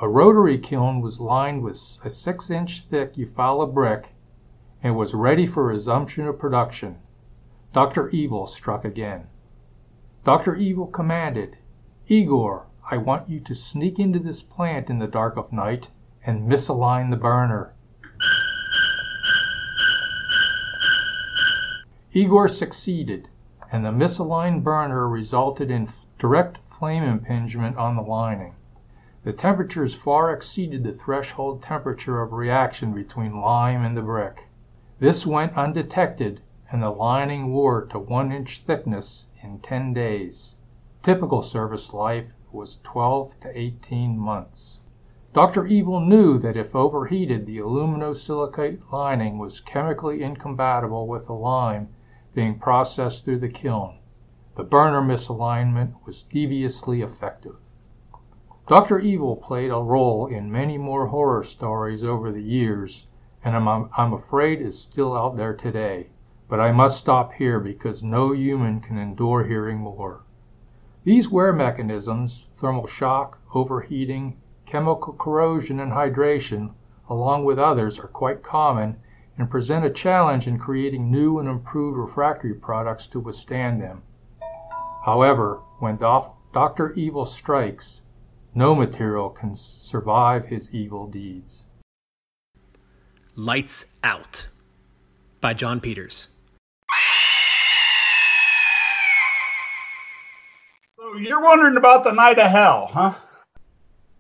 A 0.01 0.09
rotary 0.09 0.59
kiln 0.59 1.01
was 1.01 1.21
lined 1.21 1.63
with 1.63 1.77
a 2.05 2.11
6 2.11 2.51
inch 2.51 2.83
thick 2.83 3.15
Eufaula 3.15 3.73
brick 3.73 4.15
and 4.83 4.97
was 4.97 5.15
ready 5.15 5.47
for 5.47 5.65
resumption 5.65 6.27
of 6.27 6.39
production. 6.39 6.99
Dr. 7.77 8.09
Evil 8.09 8.47
struck 8.47 8.87
again. 8.87 9.27
Dr. 10.25 10.57
Evil 10.57 10.87
commanded, 10.87 11.59
Igor, 12.07 12.69
I 12.91 12.97
want 12.97 13.29
you 13.29 13.39
to 13.41 13.55
sneak 13.55 13.99
into 13.99 14.19
this 14.19 14.41
plant 14.41 14.89
in 14.89 14.99
the 14.99 15.07
dark 15.07 15.37
of 15.37 15.53
night 15.53 15.91
and 16.25 16.51
misalign 16.51 17.11
the 17.11 17.19
burner. 17.19 17.75
Igor 22.13 22.49
succeeded, 22.49 23.29
and 23.71 23.85
the 23.85 23.91
misaligned 23.91 24.65
burner 24.65 25.07
resulted 25.07 25.71
in 25.71 25.87
direct 26.19 26.57
flame 26.67 27.03
impingement 27.03 27.77
on 27.77 27.95
the 27.95 28.01
lining. 28.01 28.55
The 29.23 29.35
temperatures 29.35 29.95
far 29.95 30.33
exceeded 30.33 30.83
the 30.83 30.95
threshold 30.95 31.63
temperature 31.63 32.23
of 32.23 32.33
reaction 32.33 32.95
between 32.95 33.43
lime 33.43 33.85
and 33.85 33.95
the 33.95 34.01
brick. 34.01 34.45
This 34.99 35.27
went 35.27 35.59
undetected 35.59 36.41
and 36.71 36.83
the 36.83 36.91
lining 36.91 37.53
wore 37.53 37.85
to 37.87 37.99
one 37.99 38.33
inch 38.33 38.63
thickness 38.67 39.27
in 39.43 39.61
10 39.61 39.93
days. 39.93 40.57
Typical 41.03 41.43
service 41.43 41.93
life 41.93 42.27
was 42.51 42.81
12 42.83 43.39
to 43.41 43.59
18 43.59 44.19
months. 44.19 44.81
Dr. 45.33 45.67
Evil 45.67 46.01
knew 46.01 46.39
that 46.39 46.57
if 46.57 46.75
overheated, 46.75 47.45
the 47.47 47.59
aluminosilicate 47.59 48.91
lining 48.91 49.39
was 49.39 49.61
chemically 49.61 50.23
incompatible 50.23 51.07
with 51.07 51.27
the 51.27 51.35
lime 51.35 51.89
being 52.35 52.59
processed 52.59 53.25
through 53.25 53.41
the 53.41 53.49
kiln. 53.49 53.99
The 54.57 54.65
burner 54.65 55.03
misalignment 55.03 55.95
was 56.07 56.23
deviously 56.23 57.03
effective. 57.03 57.57
Dr. 58.67 58.99
Evil 58.99 59.37
played 59.37 59.71
a 59.71 59.77
role 59.77 60.27
in 60.27 60.51
many 60.51 60.79
more 60.79 61.07
horror 61.07 61.45
stories 61.45 62.03
over 62.03 62.33
the 62.33 62.43
years, 62.43 63.07
and 63.45 63.55
I'm, 63.55 63.91
I'm 63.97 64.13
afraid 64.13 64.61
is 64.61 64.81
still 64.81 65.17
out 65.17 65.37
there 65.37 65.55
today. 65.55 66.09
But 66.49 66.61
I 66.61 66.71
must 66.71 66.99
stop 66.99 67.33
here 67.35 67.59
because 67.59 68.05
no 68.05 68.33
human 68.33 68.81
can 68.81 68.99
endure 68.99 69.45
hearing 69.45 69.79
more. 69.79 70.23
These 71.03 71.29
wear 71.29 71.53
mechanisms, 71.53 72.47
thermal 72.55 72.87
shock, 72.87 73.41
overheating, 73.55 74.37
chemical 74.65 75.13
corrosion, 75.13 75.81
and 75.81 75.93
hydration, 75.93 76.75
along 77.09 77.45
with 77.45 77.59
others, 77.59 77.99
are 77.99 78.09
quite 78.09 78.43
common 78.43 78.97
and 79.39 79.51
present 79.51 79.85
a 79.85 79.91
challenge 79.91 80.47
in 80.47 80.59
creating 80.59 81.11
new 81.11 81.39
and 81.39 81.49
improved 81.49 81.99
refractory 81.99 82.55
products 82.55 83.07
to 83.09 83.21
withstand 83.21 83.81
them. 83.81 84.03
However, 85.05 85.61
when 85.79 85.97
Dr. 85.97 86.93
Evil 86.95 87.25
strikes, 87.25 88.01
no 88.55 88.75
material 88.75 89.31
can 89.31 89.55
survive 89.55 90.47
his 90.47 90.75
evil 90.75 91.07
deeds. 91.07 91.67
Lights 93.35 93.87
Out 94.03 94.47
by 95.41 95.53
John 95.55 95.81
Peters. 95.81 96.29
You're 101.19 101.41
wondering 101.41 101.77
about 101.77 102.05
the 102.05 102.13
night 102.13 102.39
of 102.39 102.51
hell, 102.51 102.91
huh? 102.93 103.15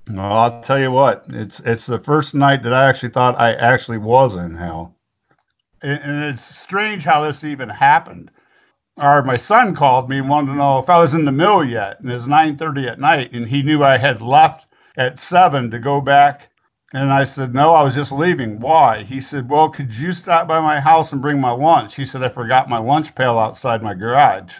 Well, 0.08 0.32
I'll 0.32 0.62
tell 0.62 0.78
you 0.78 0.90
what. 0.90 1.24
It's 1.28 1.60
it's 1.60 1.86
the 1.86 1.98
first 1.98 2.34
night 2.34 2.62
that 2.62 2.72
I 2.72 2.88
actually 2.88 3.10
thought 3.10 3.38
I 3.38 3.54
actually 3.54 3.98
was 3.98 4.36
in 4.36 4.54
hell, 4.54 4.96
and 5.82 6.24
it's 6.24 6.42
strange 6.42 7.04
how 7.04 7.22
this 7.22 7.44
even 7.44 7.68
happened. 7.68 8.30
Or 8.96 9.22
my 9.22 9.36
son 9.36 9.74
called 9.74 10.08
me 10.08 10.18
and 10.18 10.28
wanted 10.28 10.52
to 10.52 10.58
know 10.58 10.78
if 10.78 10.88
I 10.88 10.98
was 10.98 11.12
in 11.12 11.24
the 11.24 11.32
mill 11.32 11.64
yet, 11.64 12.00
and 12.00 12.10
it's 12.10 12.26
9:30 12.26 12.88
at 12.88 13.00
night, 13.00 13.32
and 13.32 13.46
he 13.46 13.62
knew 13.62 13.82
I 13.82 13.98
had 13.98 14.22
left 14.22 14.66
at 14.96 15.18
seven 15.18 15.70
to 15.72 15.78
go 15.78 16.00
back. 16.00 16.50
And 16.94 17.12
I 17.12 17.24
said, 17.24 17.52
No, 17.52 17.74
I 17.74 17.82
was 17.82 17.96
just 17.96 18.12
leaving. 18.12 18.60
Why? 18.60 19.02
He 19.02 19.20
said, 19.20 19.50
Well, 19.50 19.70
could 19.70 19.94
you 19.94 20.12
stop 20.12 20.46
by 20.46 20.60
my 20.60 20.78
house 20.78 21.12
and 21.12 21.20
bring 21.20 21.40
my 21.40 21.50
lunch? 21.50 21.96
He 21.96 22.06
said, 22.06 22.22
I 22.22 22.28
forgot 22.28 22.68
my 22.68 22.78
lunch 22.78 23.14
pail 23.14 23.38
outside 23.38 23.82
my 23.82 23.92
garage 23.92 24.54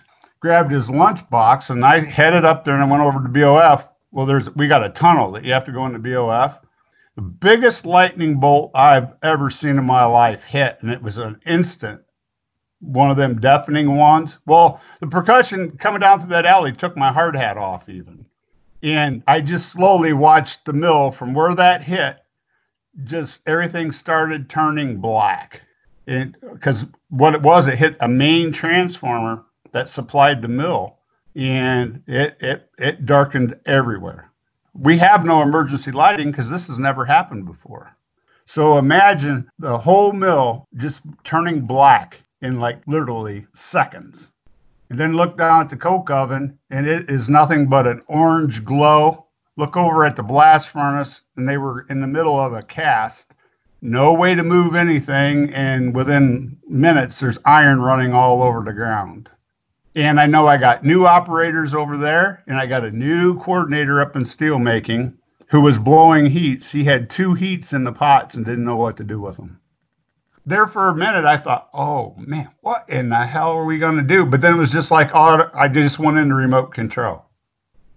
grabbed 0.46 0.70
his 0.70 0.88
lunch 0.88 1.28
box, 1.28 1.70
and 1.70 1.84
I 1.84 1.98
headed 1.98 2.44
up 2.44 2.62
there 2.62 2.74
and 2.74 2.84
I 2.84 2.88
went 2.88 3.02
over 3.02 3.20
to 3.20 3.28
BOF. 3.28 3.92
Well, 4.12 4.26
there's 4.26 4.48
we 4.54 4.68
got 4.68 4.84
a 4.84 4.90
tunnel 4.90 5.32
that 5.32 5.44
you 5.44 5.52
have 5.52 5.64
to 5.64 5.72
go 5.72 5.84
into 5.86 5.98
BOF. 5.98 6.60
The 7.16 7.22
biggest 7.22 7.84
lightning 7.84 8.38
bolt 8.38 8.70
I've 8.72 9.14
ever 9.24 9.50
seen 9.50 9.76
in 9.76 9.84
my 9.84 10.04
life 10.04 10.44
hit, 10.44 10.78
and 10.82 10.92
it 10.92 11.02
was 11.02 11.16
an 11.16 11.40
instant. 11.44 12.02
One 12.78 13.10
of 13.10 13.16
them 13.16 13.40
deafening 13.40 13.96
ones. 13.96 14.38
Well, 14.46 14.80
the 15.00 15.08
percussion 15.08 15.72
coming 15.78 15.98
down 15.98 16.20
through 16.20 16.28
that 16.28 16.46
alley 16.46 16.72
took 16.72 16.96
my 16.96 17.10
hard 17.10 17.34
hat 17.34 17.56
off, 17.56 17.88
even. 17.88 18.24
And 18.84 19.24
I 19.26 19.40
just 19.40 19.70
slowly 19.70 20.12
watched 20.12 20.64
the 20.64 20.74
mill 20.74 21.10
from 21.10 21.34
where 21.34 21.56
that 21.56 21.82
hit, 21.82 22.18
just 23.02 23.40
everything 23.48 23.90
started 23.90 24.48
turning 24.48 24.98
black. 24.98 25.62
Because 26.04 26.86
what 27.08 27.34
it 27.34 27.42
was, 27.42 27.66
it 27.66 27.78
hit 27.78 27.96
a 27.98 28.06
main 28.06 28.52
transformer 28.52 29.42
that 29.76 29.90
supplied 29.90 30.40
the 30.40 30.48
mill, 30.48 30.96
and 31.34 32.02
it 32.06 32.38
it 32.40 32.70
it 32.78 33.04
darkened 33.04 33.54
everywhere. 33.66 34.30
We 34.72 34.96
have 34.96 35.26
no 35.26 35.42
emergency 35.42 35.90
lighting 35.90 36.30
because 36.30 36.48
this 36.48 36.68
has 36.68 36.78
never 36.78 37.04
happened 37.04 37.44
before. 37.44 37.94
So 38.46 38.78
imagine 38.78 39.50
the 39.58 39.76
whole 39.76 40.14
mill 40.14 40.66
just 40.78 41.02
turning 41.24 41.60
black 41.60 42.22
in 42.40 42.58
like 42.58 42.80
literally 42.86 43.46
seconds. 43.52 44.28
And 44.88 44.98
then 44.98 45.12
look 45.12 45.36
down 45.36 45.60
at 45.60 45.68
the 45.68 45.76
coke 45.76 46.08
oven, 46.08 46.58
and 46.70 46.86
it 46.86 47.10
is 47.10 47.28
nothing 47.28 47.68
but 47.68 47.86
an 47.86 48.00
orange 48.06 48.64
glow. 48.64 49.26
Look 49.58 49.76
over 49.76 50.06
at 50.06 50.16
the 50.16 50.22
blast 50.22 50.70
furnace, 50.70 51.20
and 51.36 51.46
they 51.46 51.58
were 51.58 51.84
in 51.90 52.00
the 52.00 52.06
middle 52.06 52.40
of 52.40 52.54
a 52.54 52.62
cast. 52.62 53.34
No 53.82 54.14
way 54.14 54.34
to 54.34 54.42
move 54.42 54.74
anything, 54.74 55.52
and 55.52 55.94
within 55.94 56.56
minutes, 56.66 57.20
there's 57.20 57.38
iron 57.44 57.82
running 57.82 58.14
all 58.14 58.42
over 58.42 58.62
the 58.64 58.72
ground 58.72 59.28
And 59.96 60.20
I 60.20 60.26
know 60.26 60.46
I 60.46 60.58
got 60.58 60.84
new 60.84 61.06
operators 61.06 61.74
over 61.74 61.96
there, 61.96 62.44
and 62.46 62.58
I 62.58 62.66
got 62.66 62.84
a 62.84 62.90
new 62.90 63.40
coordinator 63.40 64.02
up 64.02 64.14
in 64.14 64.26
steel 64.26 64.58
making 64.58 65.16
who 65.46 65.62
was 65.62 65.78
blowing 65.78 66.26
heats. 66.26 66.70
He 66.70 66.84
had 66.84 67.08
two 67.08 67.32
heats 67.32 67.72
in 67.72 67.82
the 67.82 67.92
pots 67.92 68.34
and 68.34 68.44
didn't 68.44 68.66
know 68.66 68.76
what 68.76 68.98
to 68.98 69.04
do 69.04 69.18
with 69.18 69.38
them. 69.38 69.58
There 70.44 70.66
for 70.66 70.90
a 70.90 70.94
minute, 70.94 71.24
I 71.24 71.38
thought, 71.38 71.70
oh 71.72 72.14
man, 72.18 72.50
what 72.60 72.90
in 72.90 73.08
the 73.08 73.24
hell 73.24 73.52
are 73.52 73.64
we 73.64 73.78
going 73.78 73.96
to 73.96 74.02
do? 74.02 74.26
But 74.26 74.42
then 74.42 74.54
it 74.54 74.58
was 74.58 74.70
just 74.70 74.90
like, 74.90 75.12
oh, 75.14 75.50
I 75.54 75.66
just 75.68 75.98
went 75.98 76.18
into 76.18 76.34
remote 76.34 76.74
control. 76.74 77.24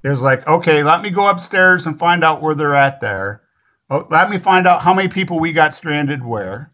It 0.01 0.07
was 0.09 0.21
like, 0.21 0.47
okay, 0.47 0.83
let 0.83 1.01
me 1.01 1.09
go 1.09 1.27
upstairs 1.27 1.85
and 1.85 1.99
find 1.99 2.23
out 2.23 2.41
where 2.41 2.55
they're 2.55 2.75
at 2.75 3.01
there. 3.01 3.41
Oh, 3.89 4.07
let 4.09 4.29
me 4.29 4.37
find 4.37 4.67
out 4.67 4.81
how 4.81 4.93
many 4.93 5.09
people 5.09 5.37
we 5.37 5.51
got 5.51 5.75
stranded 5.75 6.23
where. 6.23 6.71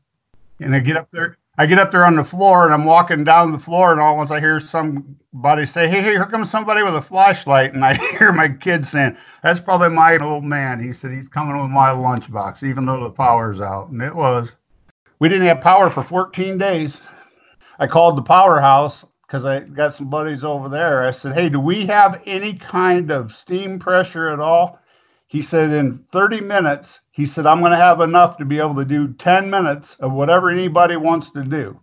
And 0.59 0.75
I 0.75 0.79
get 0.79 0.97
up 0.97 1.09
there, 1.09 1.37
I 1.57 1.65
get 1.67 1.79
up 1.79 1.91
there 1.91 2.05
on 2.05 2.17
the 2.17 2.23
floor 2.23 2.65
and 2.65 2.73
I'm 2.73 2.83
walking 2.83 3.23
down 3.23 3.53
the 3.53 3.59
floor, 3.59 3.93
and 3.93 4.01
all 4.01 4.17
once 4.17 4.29
I 4.29 4.41
hear 4.41 4.59
somebody 4.59 5.65
say, 5.65 5.87
Hey, 5.87 6.01
hey, 6.01 6.11
here 6.11 6.25
comes 6.25 6.49
somebody 6.49 6.83
with 6.83 6.95
a 6.95 7.01
flashlight. 7.01 7.73
And 7.73 7.85
I 7.85 7.93
hear 8.17 8.33
my 8.33 8.49
kid 8.49 8.85
saying, 8.85 9.17
That's 9.41 9.59
probably 9.59 9.89
my 9.89 10.17
old 10.17 10.43
man. 10.43 10.83
He 10.83 10.91
said, 10.91 11.11
He's 11.11 11.29
coming 11.29 11.57
with 11.57 11.71
my 11.71 11.89
lunchbox, 11.89 12.63
even 12.63 12.85
though 12.85 13.03
the 13.03 13.09
power's 13.09 13.61
out. 13.61 13.89
And 13.89 14.01
it 14.01 14.15
was. 14.15 14.53
We 15.19 15.29
didn't 15.29 15.47
have 15.47 15.61
power 15.61 15.89
for 15.89 16.03
14 16.03 16.57
days. 16.57 17.01
I 17.79 17.87
called 17.87 18.17
the 18.17 18.21
powerhouse 18.21 19.05
because 19.25 19.45
I 19.45 19.61
got 19.61 19.93
some 19.93 20.09
buddies 20.09 20.43
over 20.43 20.67
there. 20.67 21.03
I 21.03 21.11
said, 21.11 21.33
Hey, 21.33 21.47
do 21.47 21.61
we 21.61 21.85
have 21.85 22.21
any 22.25 22.53
kind 22.53 23.11
of 23.11 23.33
steam 23.33 23.79
pressure 23.79 24.27
at 24.27 24.41
all? 24.41 24.79
He 25.27 25.41
said, 25.41 25.71
In 25.71 26.05
30 26.11 26.41
minutes, 26.41 27.01
he 27.11 27.25
said, 27.25 27.47
I'm 27.47 27.59
going 27.59 27.71
to 27.71 27.77
have 27.77 28.01
enough 28.01 28.37
to 28.37 28.45
be 28.45 28.59
able 28.59 28.75
to 28.75 28.85
do 28.85 29.13
10 29.13 29.49
minutes 29.49 29.95
of 29.95 30.13
whatever 30.13 30.49
anybody 30.49 30.97
wants 30.97 31.31
to 31.31 31.43
do. 31.43 31.79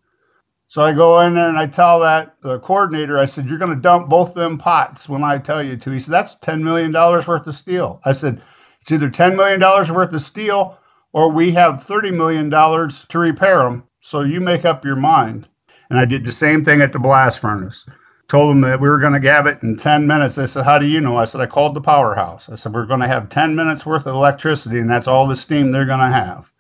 So 0.69 0.81
I 0.81 0.93
go 0.93 1.21
in 1.21 1.35
there 1.35 1.49
and 1.49 1.59
I 1.59 1.67
tell 1.67 2.01
that 2.01 2.37
the 2.41 2.59
coordinator, 2.61 3.19
I 3.19 3.27
said, 3.27 3.47
You're 3.47 3.59
going 3.59 3.75
to 3.75 3.81
dump 3.81 4.09
both 4.09 4.35
them 4.35 4.59
pots 4.59 5.09
when 5.09 5.25
I 5.25 5.39
tell 5.39 5.63
you 5.63 5.77
to. 5.77 5.91
He 5.91 6.01
said, 6.01 6.13
That's 6.13 6.37
$10 6.37 6.63
million 6.63 6.93
worth 6.93 7.47
of 7.47 7.55
steel. 7.55 8.01
I 8.05 8.13
said, 8.13 8.43
It's 8.81 8.93
either 8.93 9.11
$10 9.11 9.37
million 9.37 9.61
worth 9.61 10.15
of 10.15 10.23
steel 10.23 10.79
or 11.13 11.31
we 11.31 11.53
have 11.53 11.87
$30 11.87 12.17
million 12.17 12.51
to 12.51 13.19
repair 13.19 13.59
them. 13.59 13.85
So 14.01 14.23
you 14.23 14.41
make 14.41 14.65
up 14.65 14.85
your 14.85 14.97
mind. 14.97 15.49
And 15.91 15.99
I 15.99 16.07
did 16.07 16.25
the 16.25 16.33
same 16.33 16.65
thing 16.65 16.81
at 16.81 16.93
the 16.93 16.99
blast 16.99 17.39
furnace 17.39 17.87
told 18.33 18.51
them 18.51 18.63
that 18.63 18.81
we 18.81 18.89
were 18.89 18.99
going 18.99 19.21
to 19.21 19.31
have 19.31 19.47
it 19.47 19.63
in 19.63 19.77
10 19.77 20.07
minutes. 20.07 20.37
They 20.37 20.47
said, 20.47 20.65
How 20.65 20.79
do 20.79 20.87
you 20.87 21.03
know? 21.03 21.19
I 21.19 21.27
said, 21.27 21.43
I 21.43 21.47
called 21.47 21.75
the 21.75 21.83
powerhouse. 21.83 22.49
I 22.49 22.55
said, 22.55 22.73
We're 22.73 22.87
going 22.87 23.01
to 23.01 23.07
have 23.07 23.29
10 23.29 23.55
minutes 23.55 23.85
worth 23.85 24.07
of 24.07 24.15
electricity, 24.15 24.79
and 24.79 24.91
that's 24.91 25.07
all 25.07 25.29
the 25.29 25.37
steam 25.37 25.71
they're 25.71 25.85
going 25.85 26.01
to 26.01 26.07
have. 26.07 26.51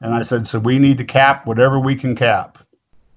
And 0.00 0.12
I 0.12 0.24
said, 0.24 0.48
So 0.48 0.58
we 0.58 0.80
need 0.80 0.98
to 0.98 1.04
cap 1.04 1.46
whatever 1.46 1.78
we 1.78 1.94
can 1.94 2.16
cap. 2.16 2.58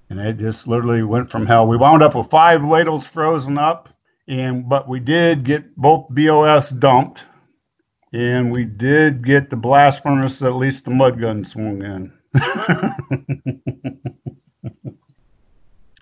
And 0.08 0.20
it 0.20 0.38
just 0.38 0.68
literally 0.68 1.02
went 1.02 1.32
from 1.32 1.46
hell. 1.46 1.66
We 1.66 1.76
wound 1.76 2.00
up 2.00 2.14
with 2.14 2.30
five 2.30 2.64
ladles 2.64 3.08
frozen 3.08 3.58
up, 3.58 3.88
and 4.28 4.68
but 4.68 4.88
we 4.88 5.00
did 5.00 5.42
get 5.42 5.76
both 5.76 6.06
BOS 6.10 6.70
dumped, 6.70 7.24
and 8.12 8.52
we 8.52 8.66
did 8.66 9.26
get 9.26 9.50
the 9.50 9.56
blast 9.56 10.04
furnace, 10.04 10.40
at 10.42 10.54
least 10.54 10.84
the 10.84 10.92
mud 10.92 11.20
gun 11.20 11.44
swung 11.44 11.82
in. 11.82 12.12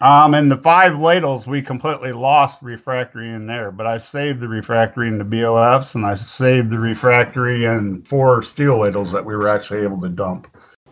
Um, 0.00 0.34
and 0.34 0.50
the 0.50 0.56
five 0.56 0.98
ladles, 0.98 1.46
we 1.46 1.60
completely 1.60 2.12
lost 2.12 2.62
refractory 2.62 3.30
in 3.30 3.46
there, 3.46 3.72
but 3.72 3.86
I 3.86 3.98
saved 3.98 4.38
the 4.38 4.48
refractory 4.48 5.08
in 5.08 5.18
the 5.18 5.24
BOFs 5.24 5.96
and 5.96 6.06
I 6.06 6.14
saved 6.14 6.70
the 6.70 6.78
refractory 6.78 7.64
and 7.64 8.06
four 8.06 8.42
steel 8.42 8.78
ladles 8.78 9.10
that 9.12 9.24
we 9.24 9.34
were 9.34 9.48
actually 9.48 9.82
able 9.82 10.00
to 10.02 10.08
dump. 10.08 10.46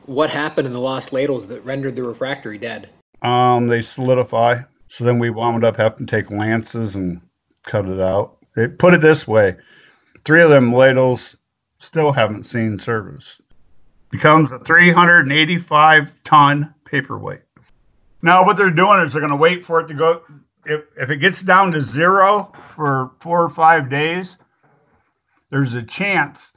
What 0.06 0.30
happened 0.30 0.66
in 0.66 0.72
the 0.72 0.80
lost 0.80 1.12
ladles 1.12 1.46
that 1.48 1.64
rendered 1.64 1.94
the 1.94 2.02
refractory 2.02 2.58
dead? 2.58 2.90
Um, 3.22 3.68
they 3.68 3.82
solidify. 3.82 4.62
So 4.88 5.04
then 5.04 5.18
we 5.18 5.30
wound 5.30 5.64
up 5.64 5.76
having 5.76 6.06
to 6.06 6.10
take 6.10 6.30
lances 6.30 6.96
and 6.96 7.20
cut 7.64 7.86
it 7.86 8.00
out. 8.00 8.38
It, 8.56 8.78
put 8.78 8.94
it 8.94 9.00
this 9.02 9.26
way 9.26 9.56
three 10.24 10.42
of 10.42 10.50
them 10.50 10.72
ladles 10.72 11.36
still 11.78 12.10
haven't 12.10 12.44
seen 12.44 12.78
service. 12.80 13.40
Becomes 14.10 14.50
a 14.50 14.58
385 14.58 16.24
ton 16.24 16.74
paperweight. 16.84 17.40
Now, 18.26 18.44
what 18.44 18.56
they're 18.56 18.72
doing 18.72 18.98
is 19.02 19.12
they're 19.12 19.20
going 19.20 19.30
to 19.30 19.36
wait 19.36 19.64
for 19.64 19.78
it 19.78 19.86
to 19.86 19.94
go. 19.94 20.22
If, 20.64 20.82
if 21.00 21.10
it 21.10 21.18
gets 21.18 21.44
down 21.44 21.70
to 21.70 21.80
zero 21.80 22.52
for 22.70 23.12
four 23.20 23.40
or 23.40 23.48
five 23.48 23.88
days, 23.88 24.36
there's 25.48 25.74
a 25.74 25.82
chance 25.84 26.52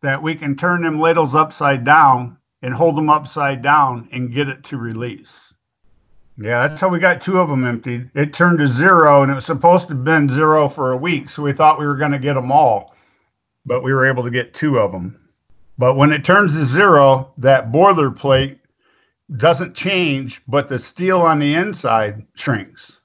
that 0.00 0.20
we 0.20 0.34
can 0.34 0.56
turn 0.56 0.82
them 0.82 0.98
ladles 0.98 1.36
upside 1.36 1.84
down 1.84 2.38
and 2.60 2.74
hold 2.74 2.96
them 2.96 3.08
upside 3.08 3.62
down 3.62 4.08
and 4.10 4.34
get 4.34 4.48
it 4.48 4.64
to 4.64 4.78
release. 4.78 5.54
Yeah, 6.38 6.66
that's 6.66 6.80
how 6.80 6.88
we 6.88 6.98
got 6.98 7.20
two 7.20 7.38
of 7.38 7.48
them 7.48 7.64
emptied. 7.64 8.10
It 8.16 8.32
turned 8.32 8.58
to 8.58 8.66
zero, 8.66 9.22
and 9.22 9.30
it 9.30 9.36
was 9.36 9.46
supposed 9.46 9.86
to 9.86 9.94
have 9.94 10.02
been 10.02 10.28
zero 10.28 10.68
for 10.68 10.90
a 10.90 10.96
week, 10.96 11.30
so 11.30 11.44
we 11.44 11.52
thought 11.52 11.78
we 11.78 11.86
were 11.86 11.94
going 11.94 12.10
to 12.10 12.18
get 12.18 12.34
them 12.34 12.50
all, 12.50 12.96
but 13.64 13.84
we 13.84 13.92
were 13.92 14.08
able 14.08 14.24
to 14.24 14.30
get 14.30 14.54
two 14.54 14.76
of 14.80 14.90
them. 14.90 15.20
But 15.78 15.94
when 15.94 16.10
it 16.10 16.24
turns 16.24 16.54
to 16.54 16.64
zero, 16.64 17.32
that 17.38 17.70
boilerplate 17.70 18.58
doesn't 19.36 19.74
change, 19.74 20.42
but 20.46 20.68
the 20.68 20.78
steel 20.78 21.20
on 21.20 21.38
the 21.38 21.54
inside 21.54 22.26
shrinks. 22.34 22.98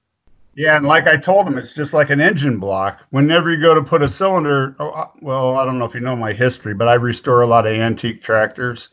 Yeah, 0.55 0.75
and 0.75 0.85
like 0.85 1.05
I 1.05 1.17
told 1.17 1.47
him, 1.47 1.57
it's 1.57 1.75
just 1.75 1.93
like 1.93 2.09
an 2.09 2.19
engine 2.19 2.59
block. 2.59 3.05
Whenever 3.11 3.51
you 3.51 3.61
go 3.61 3.75
to 3.75 3.83
put 3.83 4.01
a 4.01 4.09
cylinder, 4.09 4.75
oh, 4.79 4.89
uh, 4.89 5.07
well, 5.21 5.57
I 5.57 5.65
don't 5.65 5.77
know 5.77 5.85
if 5.85 5.93
you 5.93 5.99
know 5.99 6.15
my 6.15 6.33
history, 6.33 6.73
but 6.73 6.87
I 6.87 6.95
restore 6.95 7.43
a 7.43 7.47
lot 7.47 7.67
of 7.67 7.73
antique 7.73 8.23
tractors. 8.23 8.91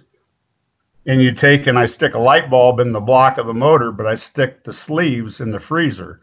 And 1.06 1.22
you 1.22 1.32
take 1.32 1.66
and 1.66 1.78
I 1.78 1.86
stick 1.86 2.14
a 2.14 2.18
light 2.18 2.50
bulb 2.50 2.80
in 2.80 2.92
the 2.92 3.00
block 3.00 3.38
of 3.38 3.46
the 3.46 3.54
motor, 3.54 3.92
but 3.92 4.06
I 4.06 4.14
stick 4.14 4.62
the 4.62 4.72
sleeves 4.72 5.40
in 5.40 5.50
the 5.50 5.58
freezer. 5.58 6.20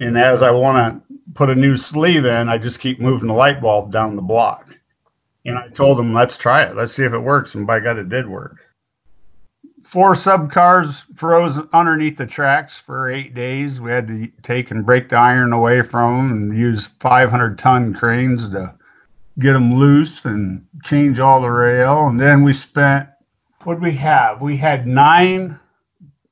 And 0.00 0.18
as 0.18 0.42
I 0.42 0.50
want 0.50 1.02
to 1.08 1.14
put 1.34 1.50
a 1.50 1.54
new 1.54 1.76
sleeve 1.76 2.24
in, 2.24 2.48
I 2.48 2.58
just 2.58 2.80
keep 2.80 3.00
moving 3.00 3.28
the 3.28 3.34
light 3.34 3.60
bulb 3.60 3.92
down 3.92 4.16
the 4.16 4.22
block. 4.22 4.78
And 5.44 5.58
I 5.58 5.68
told 5.68 5.98
him, 5.98 6.12
let's 6.12 6.36
try 6.36 6.64
it. 6.64 6.76
Let's 6.76 6.94
see 6.94 7.04
if 7.04 7.12
it 7.12 7.18
works. 7.18 7.54
And 7.54 7.66
by 7.66 7.80
God, 7.80 7.98
it 7.98 8.08
did 8.08 8.28
work 8.28 8.60
four 9.84 10.14
sub 10.14 10.50
cars 10.50 11.04
froze 11.14 11.58
underneath 11.72 12.16
the 12.16 12.26
tracks 12.26 12.78
for 12.78 13.10
eight 13.10 13.34
days. 13.34 13.80
We 13.80 13.90
had 13.90 14.08
to 14.08 14.28
take 14.42 14.70
and 14.70 14.86
break 14.86 15.08
the 15.08 15.16
iron 15.16 15.52
away 15.52 15.82
from 15.82 16.28
them 16.28 16.36
and 16.50 16.58
use 16.58 16.86
500 16.86 17.58
ton 17.58 17.94
cranes 17.94 18.48
to 18.50 18.74
get 19.38 19.52
them 19.52 19.74
loose 19.74 20.24
and 20.24 20.66
change 20.84 21.18
all 21.18 21.40
the 21.40 21.50
rail. 21.50 22.06
And 22.06 22.20
then 22.20 22.42
we 22.42 22.52
spent, 22.52 23.08
what 23.64 23.80
we 23.80 23.92
have? 23.92 24.42
We 24.42 24.56
had 24.56 24.86
nine 24.86 25.58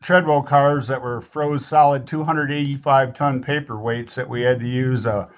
treadwell 0.03 0.43
cars 0.43 0.89
that 0.89 1.03
were 1.03 1.21
froze 1.21 1.65
solid 1.65 2.07
285 2.07 3.15
ton 3.15 3.43
paperweights 3.43 4.15
that 4.15 4.29
we 4.29 4.43
had 4.43 4.61
to 4.61 4.67
use 4.67 5.07
a 5.07 5.29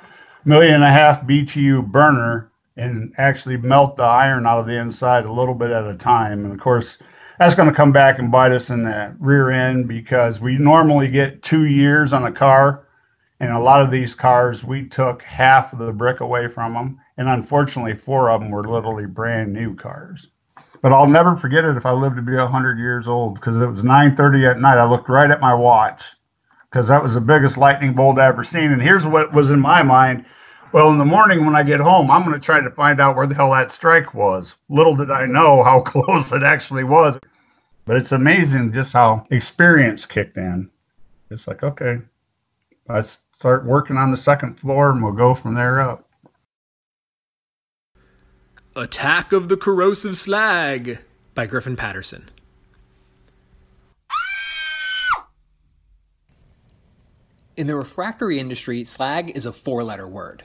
million 0.44 0.75
and 0.75 0.85
a 0.85 0.90
half 0.90 1.22
BTU 1.22 1.87
burner 1.87 2.51
and 2.77 3.12
actually 3.18 3.57
melt 3.57 3.96
the 3.96 4.03
iron 4.03 4.46
out 4.46 4.61
of 4.61 4.66
the 4.66 4.79
inside 4.79 5.25
a 5.25 5.33
little 5.33 5.55
bit 5.55 5.70
at 5.70 5.87
a 5.87 5.94
time. 5.94 6.44
And 6.44 6.55
of 6.55 6.61
course, 6.61 6.98
that's 7.42 7.57
going 7.57 7.68
to 7.68 7.74
come 7.74 7.90
back 7.90 8.20
and 8.20 8.31
bite 8.31 8.52
us 8.52 8.70
in 8.70 8.85
the 8.85 9.16
rear 9.18 9.50
end 9.50 9.88
because 9.88 10.40
we 10.40 10.57
normally 10.59 11.09
get 11.09 11.42
two 11.42 11.64
years 11.64 12.12
on 12.12 12.24
a 12.24 12.31
car. 12.31 12.87
And 13.40 13.50
a 13.50 13.59
lot 13.59 13.83
of 13.83 13.90
these 13.90 14.14
cars, 14.14 14.62
we 14.62 14.87
took 14.88 15.24
half 15.24 15.72
of 15.72 15.81
the 15.81 15.92
brick 15.92 16.20
away 16.20 16.46
from 16.46 16.74
them. 16.74 17.00
And 17.16 17.28
unfortunately, 17.28 17.96
four 17.96 18.31
of 18.31 18.40
them 18.40 18.50
were 18.50 18.62
literally 18.62 19.07
brand 19.07 19.52
new 19.52 19.74
cars. 19.74 20.28
But 20.83 20.92
I'll 20.92 21.09
never 21.09 21.35
forget 21.35 21.64
it 21.64 21.76
if 21.76 21.85
I 21.85 21.90
live 21.90 22.14
to 22.14 22.22
be 22.22 22.37
100 22.37 22.78
years 22.78 23.09
old 23.09 23.35
because 23.35 23.61
it 23.61 23.66
was 23.66 23.83
9:30 23.83 24.48
at 24.48 24.61
night. 24.61 24.78
I 24.78 24.85
looked 24.85 25.09
right 25.09 25.31
at 25.31 25.40
my 25.40 25.52
watch 25.52 26.05
because 26.70 26.87
that 26.87 27.02
was 27.02 27.14
the 27.14 27.20
biggest 27.20 27.59
lightning 27.59 27.92
bolt 27.92 28.20
I 28.20 28.28
ever 28.28 28.44
seen. 28.44 28.70
And 28.70 28.81
here's 28.81 29.05
what 29.05 29.33
was 29.33 29.50
in 29.50 29.59
my 29.59 29.83
mind. 29.83 30.26
Well, 30.70 30.90
in 30.90 30.98
the 30.98 31.05
morning 31.05 31.44
when 31.44 31.57
I 31.57 31.64
get 31.64 31.81
home, 31.81 32.09
I'm 32.09 32.22
going 32.22 32.35
to 32.35 32.40
try 32.40 32.61
to 32.61 32.70
find 32.70 33.00
out 33.00 33.16
where 33.16 33.26
the 33.26 33.35
hell 33.35 33.50
that 33.50 33.72
strike 33.72 34.14
was. 34.14 34.55
Little 34.68 34.94
did 34.94 35.11
I 35.11 35.26
know 35.26 35.64
how 35.64 35.81
close 35.85 36.31
it 36.31 36.44
actually 36.44 36.85
was. 36.85 37.18
But 37.84 37.96
it's 37.96 38.12
amazing 38.12 38.72
just 38.72 38.92
how 38.92 39.26
experience 39.30 40.06
kicked 40.06 40.36
in. 40.36 40.70
It's 41.30 41.48
like, 41.48 41.62
okay, 41.62 41.98
let's 42.88 43.20
start 43.34 43.64
working 43.64 43.96
on 43.96 44.10
the 44.10 44.16
second 44.16 44.54
floor 44.54 44.90
and 44.90 45.02
we'll 45.02 45.12
go 45.12 45.34
from 45.34 45.54
there 45.54 45.80
up. 45.80 46.08
Attack 48.76 49.32
of 49.32 49.48
the 49.48 49.56
Corrosive 49.56 50.16
Slag 50.16 50.98
by 51.34 51.46
Griffin 51.46 51.76
Patterson. 51.76 52.30
In 57.54 57.66
the 57.66 57.76
refractory 57.76 58.38
industry, 58.38 58.84
slag 58.84 59.30
is 59.36 59.44
a 59.44 59.52
four 59.52 59.84
letter 59.84 60.08
word. 60.08 60.44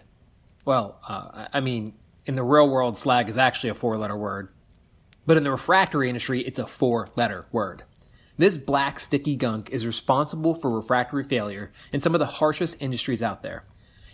Well, 0.65 0.99
uh, 1.07 1.47
I 1.53 1.61
mean, 1.61 1.93
in 2.25 2.35
the 2.35 2.43
real 2.43 2.69
world, 2.69 2.97
slag 2.97 3.29
is 3.29 3.37
actually 3.37 3.69
a 3.69 3.75
four 3.75 3.95
letter 3.95 4.17
word, 4.17 4.49
but 5.27 5.37
in 5.37 5.43
the 5.43 5.51
refractory 5.51 6.07
industry, 6.07 6.41
it's 6.41 6.57
a 6.57 6.65
four 6.65 7.09
letter 7.15 7.45
word. 7.51 7.83
This 8.39 8.57
black 8.57 8.99
sticky 8.99 9.35
gunk 9.35 9.69
is 9.69 9.85
responsible 9.85 10.55
for 10.55 10.71
refractory 10.71 11.23
failure 11.23 11.71
in 11.91 12.01
some 12.01 12.15
of 12.15 12.19
the 12.19 12.25
harshest 12.25 12.77
industries 12.79 13.21
out 13.21 13.43
there. 13.43 13.65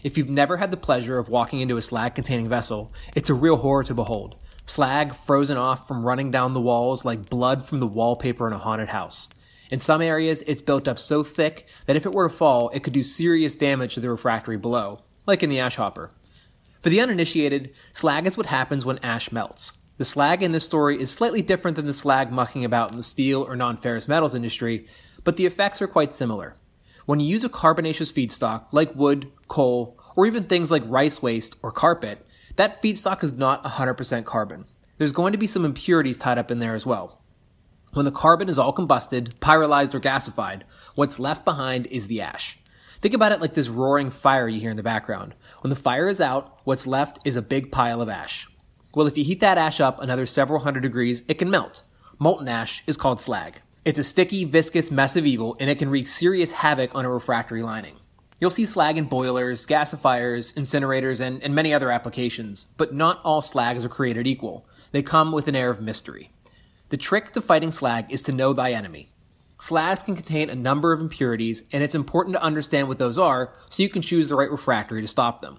If 0.03 0.17
you've 0.17 0.29
never 0.29 0.57
had 0.57 0.71
the 0.71 0.77
pleasure 0.77 1.17
of 1.17 1.29
walking 1.29 1.61
into 1.61 1.77
a 1.77 1.81
slag 1.81 2.15
containing 2.15 2.49
vessel, 2.49 2.91
it's 3.15 3.29
a 3.29 3.33
real 3.33 3.57
horror 3.57 3.83
to 3.85 3.93
behold. 3.93 4.35
Slag 4.65 5.13
frozen 5.13 5.57
off 5.57 5.87
from 5.87 6.05
running 6.05 6.31
down 6.31 6.53
the 6.53 6.61
walls 6.61 7.05
like 7.05 7.29
blood 7.29 7.63
from 7.63 7.79
the 7.79 7.87
wallpaper 7.87 8.47
in 8.47 8.53
a 8.53 8.57
haunted 8.57 8.89
house. 8.89 9.29
In 9.69 9.79
some 9.79 10.01
areas, 10.01 10.43
it's 10.47 10.61
built 10.61 10.87
up 10.87 10.99
so 10.99 11.23
thick 11.23 11.67
that 11.85 11.95
if 11.95 12.05
it 12.05 12.13
were 12.13 12.27
to 12.27 12.35
fall, 12.35 12.69
it 12.69 12.81
could 12.81 12.93
do 12.93 13.03
serious 13.03 13.55
damage 13.55 13.93
to 13.93 13.99
the 13.99 14.09
refractory 14.09 14.57
below, 14.57 15.01
like 15.25 15.43
in 15.43 15.49
the 15.49 15.59
ash 15.59 15.75
hopper. 15.75 16.11
For 16.81 16.89
the 16.89 17.01
uninitiated, 17.01 17.73
slag 17.93 18.25
is 18.25 18.37
what 18.37 18.47
happens 18.47 18.85
when 18.85 18.99
ash 18.99 19.31
melts. 19.31 19.73
The 19.97 20.05
slag 20.05 20.41
in 20.41 20.53
this 20.53 20.65
story 20.65 20.99
is 20.99 21.11
slightly 21.11 21.43
different 21.43 21.75
than 21.75 21.85
the 21.85 21.93
slag 21.93 22.31
mucking 22.31 22.65
about 22.65 22.91
in 22.91 22.97
the 22.97 23.03
steel 23.03 23.43
or 23.43 23.55
non 23.55 23.77
ferrous 23.77 24.07
metals 24.07 24.33
industry, 24.33 24.87
but 25.23 25.37
the 25.37 25.45
effects 25.45 25.81
are 25.81 25.87
quite 25.87 26.13
similar. 26.13 26.55
When 27.05 27.19
you 27.19 27.27
use 27.27 27.43
a 27.43 27.49
carbonaceous 27.49 28.11
feedstock 28.11 28.65
like 28.71 28.95
wood, 28.95 29.31
coal, 29.47 29.99
or 30.15 30.25
even 30.25 30.45
things 30.45 30.71
like 30.71 30.83
rice 30.85 31.21
waste 31.21 31.57
or 31.61 31.71
carpet, 31.71 32.25
that 32.55 32.81
feedstock 32.81 33.23
is 33.23 33.33
not 33.33 33.63
100% 33.63 34.25
carbon. 34.25 34.65
There's 34.97 35.11
going 35.11 35.31
to 35.31 35.37
be 35.37 35.47
some 35.47 35.65
impurities 35.65 36.17
tied 36.17 36.37
up 36.37 36.49
in 36.49 36.59
there 36.59 36.75
as 36.75 36.85
well. 36.85 37.19
When 37.93 38.05
the 38.05 38.11
carbon 38.11 38.49
is 38.49 38.57
all 38.57 38.73
combusted, 38.73 39.35
pyrolyzed, 39.35 39.93
or 39.93 39.99
gasified, 39.99 40.61
what's 40.95 41.19
left 41.19 41.45
behind 41.45 41.85
is 41.87 42.07
the 42.07 42.21
ash. 42.21 42.57
Think 43.01 43.13
about 43.13 43.31
it 43.31 43.41
like 43.41 43.53
this 43.53 43.69
roaring 43.69 44.09
fire 44.09 44.47
you 44.47 44.59
hear 44.59 44.71
in 44.71 44.77
the 44.77 44.83
background. 44.83 45.35
When 45.61 45.69
the 45.69 45.75
fire 45.75 46.07
is 46.07 46.21
out, 46.21 46.61
what's 46.63 46.87
left 46.87 47.19
is 47.25 47.35
a 47.35 47.41
big 47.41 47.71
pile 47.71 48.01
of 48.01 48.09
ash. 48.09 48.47
Well, 48.95 49.07
if 49.07 49.17
you 49.17 49.23
heat 49.23 49.39
that 49.39 49.57
ash 49.57 49.79
up 49.79 49.99
another 49.99 50.27
several 50.27 50.59
hundred 50.59 50.81
degrees, 50.81 51.23
it 51.27 51.39
can 51.39 51.49
melt. 51.49 51.81
Molten 52.19 52.47
ash 52.47 52.83
is 52.85 52.95
called 52.95 53.19
slag. 53.19 53.61
It's 53.83 53.97
a 53.97 54.03
sticky, 54.03 54.45
viscous 54.45 54.91
mess 54.91 55.15
of 55.15 55.25
evil, 55.25 55.57
and 55.59 55.67
it 55.67 55.79
can 55.79 55.89
wreak 55.89 56.07
serious 56.07 56.51
havoc 56.51 56.93
on 56.93 57.03
a 57.03 57.09
refractory 57.09 57.63
lining. 57.63 57.95
You'll 58.39 58.51
see 58.51 58.67
slag 58.67 58.97
in 58.97 59.05
boilers, 59.05 59.65
gasifiers, 59.65 60.53
incinerators, 60.53 61.19
and, 61.19 61.41
and 61.41 61.55
many 61.55 61.73
other 61.73 61.89
applications, 61.89 62.67
but 62.77 62.93
not 62.93 63.19
all 63.23 63.41
slags 63.41 63.83
are 63.83 63.89
created 63.89 64.27
equal. 64.27 64.67
They 64.91 65.01
come 65.01 65.31
with 65.31 65.47
an 65.47 65.55
air 65.55 65.71
of 65.71 65.81
mystery. 65.81 66.29
The 66.89 66.97
trick 66.97 67.31
to 67.31 67.41
fighting 67.41 67.71
slag 67.71 68.11
is 68.11 68.21
to 68.23 68.31
know 68.31 68.53
thy 68.53 68.73
enemy. 68.73 69.09
Slags 69.59 70.03
can 70.03 70.15
contain 70.15 70.51
a 70.51 70.55
number 70.55 70.93
of 70.93 71.01
impurities, 71.01 71.63
and 71.71 71.83
it's 71.83 71.95
important 71.95 72.35
to 72.35 72.43
understand 72.43 72.87
what 72.87 72.99
those 72.99 73.17
are 73.17 73.55
so 73.69 73.81
you 73.81 73.89
can 73.89 74.03
choose 74.03 74.29
the 74.29 74.35
right 74.35 74.51
refractory 74.51 75.01
to 75.01 75.07
stop 75.07 75.41
them. 75.41 75.57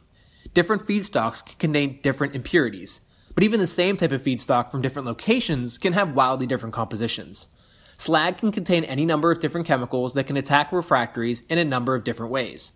Different 0.53 0.87
feedstocks 0.87 1.45
can 1.45 1.57
contain 1.59 2.01
different 2.01 2.37
impurities, 2.37 3.01
but 3.35 3.45
even 3.45 3.61
the 3.61 3.67
same 3.67 3.97
type 3.97 4.13
of 4.13 4.23
feedstock 4.23 4.71
from 4.71 4.83
different 4.83 5.07
locations 5.07 5.79
can 5.79 5.93
have 5.93 6.15
wildly 6.15 6.47
different 6.47 6.75
compositions. 6.75 7.49
Slag 7.97 8.39
can 8.39 8.53
contain 8.53 8.85
any 8.85 9.07
number 9.07 9.31
of 9.31 9.41
different 9.41 9.67
chemicals 9.67 10.15
that 10.15 10.27
can 10.27 10.37
attack 10.37 10.73
refractories 10.73 11.43
in 11.49 11.59
a 11.59 11.65
number 11.65 11.95
of 11.95 12.05
different 12.05 12.33
ways. 12.33 12.73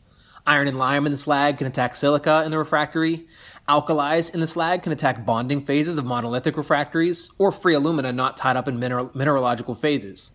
Iron 0.47 0.69
and 0.69 0.79
lime 0.79 1.05
in 1.05 1.13
the 1.13 1.19
slag 1.19 1.59
can 1.59 1.67
attack 1.67 1.95
silica 1.95 2.43
in 2.45 2.51
the 2.51 2.59
refractory. 2.59 3.27
Alkalis 3.69 4.33
in 4.33 4.41
the 4.41 4.47
slag 4.47 4.83
can 4.83 4.93
attack 4.93 5.27
bonding 5.27 5.61
phases 5.61 5.99
of 5.99 6.07
monolithic 6.07 6.57
refractories, 6.57 7.31
or 7.37 7.53
free 7.53 7.75
alumina 7.75 8.13
not 8.13 8.37
tied 8.37 8.57
up 8.57 8.69
in 8.69 8.79
mineral- 8.79 9.11
mineralogical 9.15 9.75
phases. 9.75 10.33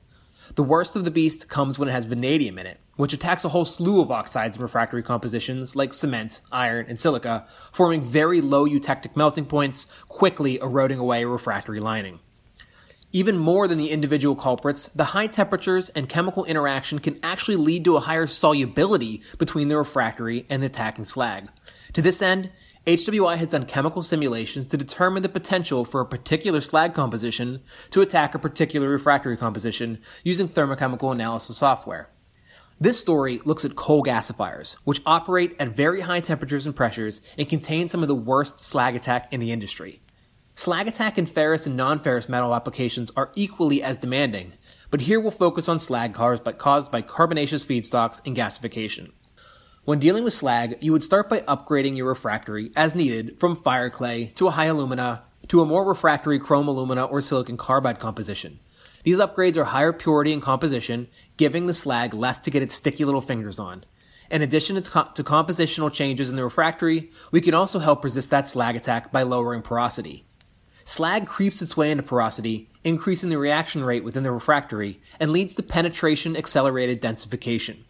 The 0.55 0.63
worst 0.63 0.95
of 0.95 1.05
the 1.05 1.11
beast 1.11 1.49
comes 1.49 1.79
when 1.79 1.89
it 1.89 1.93
has 1.93 2.05
vanadium 2.05 2.59
in 2.59 2.67
it, 2.67 2.79
which 2.95 3.13
attacks 3.13 3.43
a 3.43 3.49
whole 3.49 3.65
slew 3.65 4.01
of 4.01 4.11
oxides 4.11 4.55
and 4.55 4.63
refractory 4.63 5.03
compositions 5.03 5.75
like 5.75 5.93
cement, 5.93 6.41
iron, 6.51 6.85
and 6.87 6.99
silica, 6.99 7.45
forming 7.71 8.01
very 8.01 8.41
low 8.41 8.65
eutectic 8.65 9.15
melting 9.15 9.45
points, 9.45 9.87
quickly 10.07 10.59
eroding 10.59 10.99
away 10.99 11.25
refractory 11.25 11.79
lining. 11.79 12.19
Even 13.15 13.37
more 13.37 13.67
than 13.67 13.77
the 13.77 13.91
individual 13.91 14.35
culprits, 14.35 14.87
the 14.87 15.03
high 15.03 15.27
temperatures 15.27 15.89
and 15.89 16.09
chemical 16.09 16.45
interaction 16.45 16.97
can 16.97 17.19
actually 17.21 17.55
lead 17.55 17.85
to 17.85 17.95
a 17.95 17.99
higher 17.99 18.25
solubility 18.25 19.21
between 19.37 19.67
the 19.67 19.77
refractory 19.77 20.47
and 20.49 20.63
the 20.63 20.67
attacking 20.67 21.05
slag. 21.05 21.47
To 21.93 22.01
this 22.01 22.23
end, 22.23 22.49
HWI 22.87 23.37
has 23.37 23.49
done 23.49 23.65
chemical 23.65 24.01
simulations 24.01 24.67
to 24.67 24.77
determine 24.77 25.21
the 25.21 25.29
potential 25.29 25.85
for 25.85 26.01
a 26.01 26.05
particular 26.05 26.59
slag 26.59 26.95
composition 26.95 27.61
to 27.91 28.01
attack 28.01 28.33
a 28.33 28.39
particular 28.39 28.89
refractory 28.89 29.37
composition 29.37 30.01
using 30.23 30.49
thermochemical 30.49 31.11
analysis 31.11 31.57
software. 31.57 32.09
This 32.83 32.99
story 32.99 33.39
looks 33.45 33.63
at 33.63 33.77
coal 33.77 34.03
gasifiers, 34.03 34.73
which 34.83 35.01
operate 35.05 35.55
at 35.57 35.69
very 35.69 36.01
high 36.01 36.19
temperatures 36.19 36.65
and 36.65 36.75
pressures 36.75 37.21
and 37.37 37.47
contain 37.47 37.87
some 37.87 38.01
of 38.01 38.09
the 38.09 38.13
worst 38.13 38.61
slag 38.61 38.93
attack 38.93 39.31
in 39.31 39.39
the 39.39 39.53
industry. 39.53 40.01
Slag 40.55 40.89
attack 40.89 41.17
in 41.17 41.25
ferrous 41.25 41.65
and 41.65 41.77
non-ferrous 41.77 42.27
metal 42.27 42.53
applications 42.53 43.09
are 43.15 43.31
equally 43.35 43.81
as 43.81 43.95
demanding, 43.95 44.51
but 44.91 44.99
here 44.99 45.21
we'll 45.21 45.31
focus 45.31 45.69
on 45.69 45.79
slag 45.79 46.13
caused 46.13 46.43
by, 46.43 46.51
caused 46.51 46.91
by 46.91 47.01
carbonaceous 47.01 47.65
feedstocks 47.65 48.19
and 48.25 48.35
gasification. 48.35 49.13
When 49.85 49.99
dealing 49.99 50.25
with 50.25 50.33
slag, 50.33 50.75
you 50.81 50.91
would 50.91 51.03
start 51.03 51.29
by 51.29 51.39
upgrading 51.39 51.95
your 51.95 52.07
refractory 52.07 52.73
as 52.75 52.95
needed 52.95 53.39
from 53.39 53.55
fire 53.55 53.89
clay 53.89 54.33
to 54.35 54.49
a 54.49 54.51
high 54.51 54.65
alumina 54.65 55.23
to 55.47 55.61
a 55.61 55.65
more 55.65 55.85
refractory 55.85 56.37
chrome 56.37 56.67
alumina 56.67 57.05
or 57.05 57.21
silicon 57.21 57.55
carbide 57.55 58.01
composition. 58.01 58.59
These 59.03 59.19
upgrades 59.19 59.57
are 59.57 59.65
higher 59.65 59.93
purity 59.93 60.33
and 60.33 60.41
composition, 60.41 61.07
giving 61.37 61.67
the 61.67 61.73
slag 61.73 62.13
less 62.13 62.39
to 62.39 62.51
get 62.51 62.63
its 62.63 62.75
sticky 62.75 63.05
little 63.05 63.21
fingers 63.21 63.59
on. 63.59 63.83
In 64.31 64.41
addition 64.41 64.81
to, 64.81 65.09
to 65.13 65.23
compositional 65.23 65.91
changes 65.91 66.29
in 66.29 66.35
the 66.35 66.43
refractory, 66.43 67.11
we 67.31 67.41
can 67.41 67.53
also 67.53 67.79
help 67.79 68.03
resist 68.03 68.29
that 68.29 68.47
slag 68.47 68.75
attack 68.75 69.11
by 69.11 69.23
lowering 69.23 69.61
porosity. 69.61 70.25
Slag 70.85 71.27
creeps 71.27 71.61
its 71.61 71.77
way 71.77 71.91
into 71.91 72.03
porosity, 72.03 72.69
increasing 72.83 73.29
the 73.29 73.37
reaction 73.37 73.83
rate 73.83 74.03
within 74.03 74.23
the 74.23 74.31
refractory, 74.31 75.01
and 75.19 75.31
leads 75.31 75.53
to 75.55 75.63
penetration 75.63 76.35
accelerated 76.35 77.01
densification. 77.01 77.83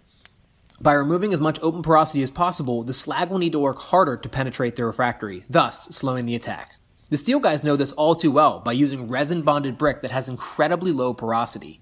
By 0.82 0.94
removing 0.94 1.34
as 1.34 1.40
much 1.40 1.60
open 1.62 1.82
porosity 1.82 2.24
as 2.24 2.30
possible, 2.30 2.84
the 2.84 2.94
slag 2.94 3.30
will 3.30 3.38
need 3.38 3.54
to 3.54 3.60
work 3.60 3.80
harder 3.80 4.18
to 4.18 4.30
penetrate 4.30 4.76
the 4.76 4.86
refractory, 4.86 5.46
thus 5.50 5.86
slowing 5.96 6.26
the 6.26 6.36
attack. 6.36 6.76
The 7.10 7.18
steel 7.18 7.40
guys 7.40 7.64
know 7.64 7.76
this 7.76 7.92
all 7.92 8.16
too 8.16 8.32
well 8.32 8.60
by 8.60 8.72
using 8.72 9.08
resin 9.08 9.42
bonded 9.42 9.78
brick 9.78 10.02
that 10.02 10.12
has 10.12 10.30
incredibly 10.30 10.92
low 10.92 11.14
porosity. 11.14 11.82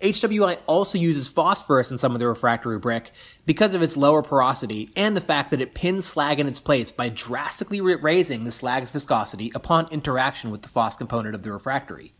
HWI 0.00 0.58
also 0.68 0.96
uses 0.96 1.26
phosphorus 1.26 1.90
in 1.90 1.98
some 1.98 2.12
of 2.12 2.20
the 2.20 2.28
refractory 2.28 2.78
brick 2.78 3.10
because 3.46 3.74
of 3.74 3.82
its 3.82 3.96
lower 3.96 4.22
porosity 4.22 4.90
and 4.94 5.16
the 5.16 5.20
fact 5.20 5.50
that 5.50 5.60
it 5.60 5.74
pins 5.74 6.06
slag 6.06 6.38
in 6.38 6.46
its 6.46 6.60
place 6.60 6.92
by 6.92 7.08
drastically 7.08 7.80
raising 7.80 8.44
the 8.44 8.52
slag's 8.52 8.90
viscosity 8.90 9.50
upon 9.56 9.88
interaction 9.90 10.52
with 10.52 10.62
the 10.62 10.68
phos 10.68 10.94
component 10.94 11.34
of 11.34 11.42
the 11.42 11.50
refractory. 11.50 12.12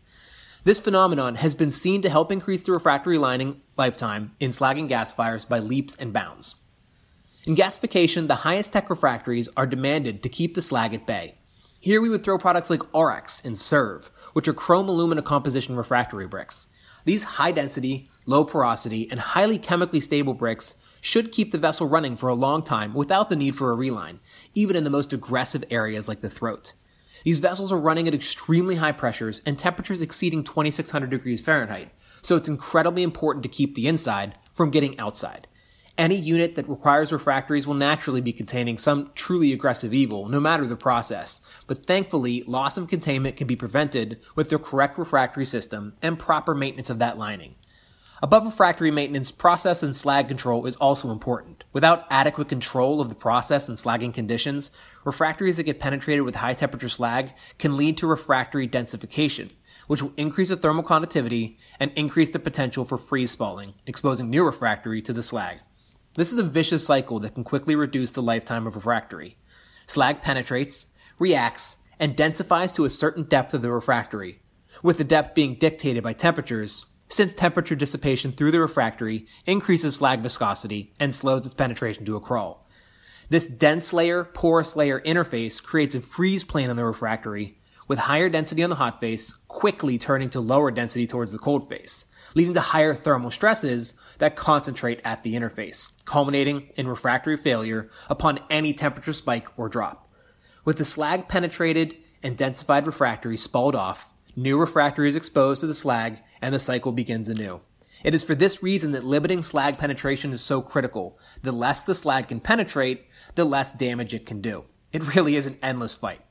This 0.65 0.79
phenomenon 0.79 1.35
has 1.35 1.55
been 1.55 1.71
seen 1.71 2.01
to 2.01 2.09
help 2.09 2.33
increase 2.33 2.63
the 2.63 2.73
refractory 2.73 3.17
lining 3.17 3.61
lifetime 3.77 4.35
in 4.41 4.51
slag 4.51 4.77
and 4.77 5.07
fires 5.07 5.45
by 5.45 5.59
leaps 5.59 5.95
and 5.95 6.11
bounds. 6.11 6.55
In 7.45 7.55
gasification, 7.55 8.27
the 8.27 8.35
highest 8.35 8.73
tech 8.73 8.89
refractories 8.89 9.47
are 9.55 9.65
demanded 9.65 10.21
to 10.21 10.29
keep 10.29 10.55
the 10.55 10.61
slag 10.61 10.93
at 10.93 11.07
bay. 11.07 11.35
Here 11.81 12.01
we 12.01 12.09
would 12.09 12.23
throw 12.23 12.37
products 12.37 12.69
like 12.69 12.81
Aurex 12.91 13.43
and 13.45 13.57
Serve, 13.57 14.11
which 14.33 14.49
are 14.49 14.53
chrome 14.53 14.89
alumina 14.89 15.21
composition 15.21 15.77
refractory 15.77 16.27
bricks. 16.27 16.67
These 17.05 17.23
high 17.23 17.53
density, 17.53 18.09
low 18.25 18.43
porosity, 18.43 19.09
and 19.09 19.17
highly 19.17 19.57
chemically 19.57 20.01
stable 20.01 20.33
bricks 20.33 20.75
should 20.99 21.31
keep 21.31 21.53
the 21.53 21.57
vessel 21.57 21.87
running 21.87 22.17
for 22.17 22.27
a 22.27 22.33
long 22.33 22.63
time 22.63 22.93
without 22.93 23.29
the 23.29 23.37
need 23.37 23.55
for 23.55 23.71
a 23.71 23.77
reline, 23.77 24.19
even 24.53 24.75
in 24.75 24.83
the 24.83 24.89
most 24.89 25.13
aggressive 25.13 25.63
areas 25.71 26.09
like 26.09 26.19
the 26.19 26.29
throat. 26.29 26.73
These 27.23 27.39
vessels 27.39 27.71
are 27.71 27.79
running 27.79 28.09
at 28.09 28.13
extremely 28.13 28.75
high 28.75 28.91
pressures 28.91 29.41
and 29.45 29.57
temperatures 29.57 30.01
exceeding 30.01 30.43
2600 30.43 31.09
degrees 31.09 31.39
Fahrenheit, 31.39 31.93
so 32.21 32.35
it's 32.35 32.49
incredibly 32.49 33.03
important 33.03 33.43
to 33.43 33.49
keep 33.49 33.75
the 33.75 33.87
inside 33.87 34.35
from 34.51 34.69
getting 34.69 34.99
outside. 34.99 35.47
Any 35.99 36.15
unit 36.15 36.55
that 36.55 36.69
requires 36.69 37.11
refractories 37.11 37.67
will 37.67 37.73
naturally 37.73 38.21
be 38.21 38.31
containing 38.31 38.77
some 38.77 39.11
truly 39.15 39.51
aggressive 39.51 39.93
evil, 39.93 40.29
no 40.29 40.39
matter 40.39 40.65
the 40.65 40.77
process. 40.77 41.41
But 41.67 41.85
thankfully, 41.85 42.41
loss 42.47 42.77
of 42.77 42.87
containment 42.87 43.35
can 43.35 43.47
be 43.47 43.57
prevented 43.57 44.17
with 44.33 44.49
the 44.49 44.57
correct 44.59 44.97
refractory 44.97 45.43
system 45.43 45.97
and 46.01 46.17
proper 46.17 46.55
maintenance 46.55 46.89
of 46.89 46.99
that 46.99 47.17
lining. 47.17 47.55
Above 48.23 48.45
refractory 48.45 48.91
maintenance, 48.91 49.29
process 49.29 49.83
and 49.83 49.93
slag 49.93 50.29
control 50.29 50.65
is 50.65 50.77
also 50.77 51.11
important. 51.11 51.65
Without 51.73 52.05
adequate 52.09 52.47
control 52.47 53.01
of 53.01 53.09
the 53.09 53.15
process 53.15 53.67
and 53.67 53.77
slagging 53.77 54.13
conditions, 54.13 54.71
refractories 55.03 55.57
that 55.57 55.63
get 55.63 55.81
penetrated 55.81 56.23
with 56.23 56.35
high 56.35 56.53
temperature 56.53 56.87
slag 56.87 57.33
can 57.57 57.75
lead 57.75 57.97
to 57.97 58.07
refractory 58.07 58.69
densification, 58.69 59.51
which 59.87 60.01
will 60.01 60.13
increase 60.15 60.47
the 60.47 60.55
thermal 60.55 60.83
conductivity 60.83 61.57
and 61.77 61.91
increase 61.97 62.29
the 62.29 62.39
potential 62.39 62.85
for 62.85 62.97
freeze 62.97 63.31
spalling, 63.31 63.73
exposing 63.85 64.29
new 64.29 64.45
refractory 64.45 65.01
to 65.01 65.11
the 65.11 65.21
slag. 65.21 65.57
This 66.19 66.33
is 66.33 66.37
a 66.37 66.43
vicious 66.43 66.85
cycle 66.85 67.21
that 67.21 67.33
can 67.33 67.45
quickly 67.45 67.77
reduce 67.77 68.11
the 68.11 68.21
lifetime 68.21 68.67
of 68.67 68.75
refractory. 68.75 69.37
Slag 69.87 70.21
penetrates, 70.21 70.87
reacts, 71.17 71.77
and 71.97 72.17
densifies 72.17 72.75
to 72.75 72.83
a 72.83 72.89
certain 72.89 73.23
depth 73.23 73.53
of 73.53 73.61
the 73.61 73.71
refractory, 73.71 74.41
with 74.83 74.97
the 74.97 75.05
depth 75.05 75.33
being 75.33 75.55
dictated 75.55 76.03
by 76.03 76.11
temperatures, 76.11 76.85
since 77.07 77.33
temperature 77.33 77.73
dissipation 77.73 78.33
through 78.33 78.51
the 78.51 78.59
refractory 78.59 79.27
increases 79.45 79.95
slag 79.95 80.19
viscosity 80.19 80.91
and 80.99 81.15
slows 81.15 81.45
its 81.45 81.55
penetration 81.55 82.03
to 82.03 82.17
a 82.17 82.19
crawl. 82.19 82.67
This 83.29 83.45
dense 83.45 83.93
layer, 83.93 84.25
porous 84.25 84.75
layer 84.75 84.99
interface 84.99 85.63
creates 85.63 85.95
a 85.95 86.01
freeze 86.01 86.43
plane 86.43 86.69
on 86.69 86.75
the 86.75 86.83
refractory, 86.83 87.59
with 87.87 87.97
higher 87.97 88.27
density 88.27 88.61
on 88.61 88.69
the 88.69 88.75
hot 88.75 88.99
face 88.99 89.31
quickly 89.47 89.97
turning 89.97 90.29
to 90.31 90.41
lower 90.41 90.69
density 90.69 91.07
towards 91.07 91.31
the 91.31 91.39
cold 91.39 91.69
face, 91.69 92.07
leading 92.35 92.53
to 92.53 92.61
higher 92.61 92.93
thermal 92.93 93.31
stresses 93.31 93.93
that 94.19 94.35
concentrate 94.35 95.01
at 95.03 95.23
the 95.23 95.35
interface, 95.35 95.91
culminating 96.05 96.69
in 96.75 96.87
refractory 96.87 97.37
failure 97.37 97.89
upon 98.09 98.39
any 98.49 98.73
temperature 98.73 99.13
spike 99.13 99.47
or 99.57 99.69
drop. 99.69 100.09
With 100.65 100.77
the 100.77 100.85
slag 100.85 101.27
penetrated 101.27 101.95
and 102.21 102.37
densified 102.37 102.85
refractory 102.85 103.37
spalled 103.37 103.75
off, 103.75 104.09
new 104.35 104.57
refractory 104.57 105.07
is 105.07 105.15
exposed 105.15 105.61
to 105.61 105.67
the 105.67 105.75
slag 105.75 106.19
and 106.41 106.53
the 106.53 106.59
cycle 106.59 106.91
begins 106.91 107.29
anew. 107.29 107.61
It 108.03 108.15
is 108.15 108.23
for 108.23 108.35
this 108.35 108.63
reason 108.63 108.91
that 108.91 109.03
limiting 109.03 109.41
slag 109.41 109.77
penetration 109.77 110.31
is 110.31 110.41
so 110.41 110.61
critical. 110.61 111.19
The 111.41 111.51
less 111.51 111.81
the 111.81 111.95
slag 111.95 112.29
can 112.29 112.39
penetrate, 112.39 113.05
the 113.35 113.45
less 113.45 113.73
damage 113.73 114.13
it 114.13 114.25
can 114.25 114.41
do. 114.41 114.65
It 114.93 115.15
really 115.15 115.35
is 115.35 115.45
an 115.45 115.57
endless 115.61 115.95
fight. 115.95 116.21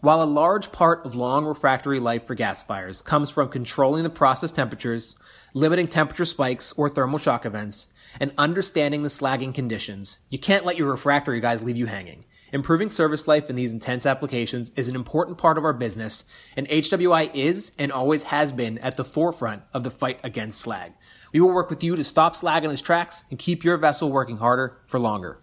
While 0.00 0.22
a 0.22 0.24
large 0.24 0.70
part 0.70 1.06
of 1.06 1.14
long 1.14 1.46
refractory 1.46 1.98
life 1.98 2.26
for 2.26 2.36
gasifiers 2.36 3.02
comes 3.02 3.30
from 3.30 3.48
controlling 3.48 4.02
the 4.02 4.10
process 4.10 4.50
temperatures, 4.50 5.16
limiting 5.54 5.86
temperature 5.86 6.24
spikes 6.24 6.72
or 6.72 6.90
thermal 6.90 7.18
shock 7.18 7.46
events, 7.46 7.86
and 8.20 8.32
understanding 8.36 9.02
the 9.02 9.08
slagging 9.08 9.54
conditions, 9.54 10.18
you 10.28 10.38
can't 10.38 10.64
let 10.64 10.76
your 10.76 10.90
refractory 10.90 11.40
guys 11.40 11.62
leave 11.62 11.76
you 11.76 11.86
hanging. 11.86 12.24
Improving 12.52 12.90
service 12.90 13.26
life 13.26 13.48
in 13.48 13.56
these 13.56 13.72
intense 13.72 14.04
applications 14.04 14.70
is 14.76 14.88
an 14.88 14.94
important 14.94 15.38
part 15.38 15.56
of 15.56 15.64
our 15.64 15.72
business, 15.72 16.24
and 16.56 16.68
HWI 16.68 17.30
is 17.34 17.72
and 17.78 17.90
always 17.90 18.24
has 18.24 18.52
been 18.52 18.78
at 18.78 18.96
the 18.96 19.04
forefront 19.04 19.62
of 19.72 19.82
the 19.82 19.90
fight 19.90 20.20
against 20.22 20.60
slag. 20.60 20.92
We 21.32 21.40
will 21.40 21.52
work 21.52 21.70
with 21.70 21.82
you 21.82 21.96
to 21.96 22.04
stop 22.04 22.36
slag 22.36 22.64
in 22.64 22.70
its 22.70 22.82
tracks 22.82 23.24
and 23.30 23.38
keep 23.38 23.64
your 23.64 23.76
vessel 23.76 24.12
working 24.12 24.36
harder 24.36 24.80
for 24.86 25.00
longer. 25.00 25.40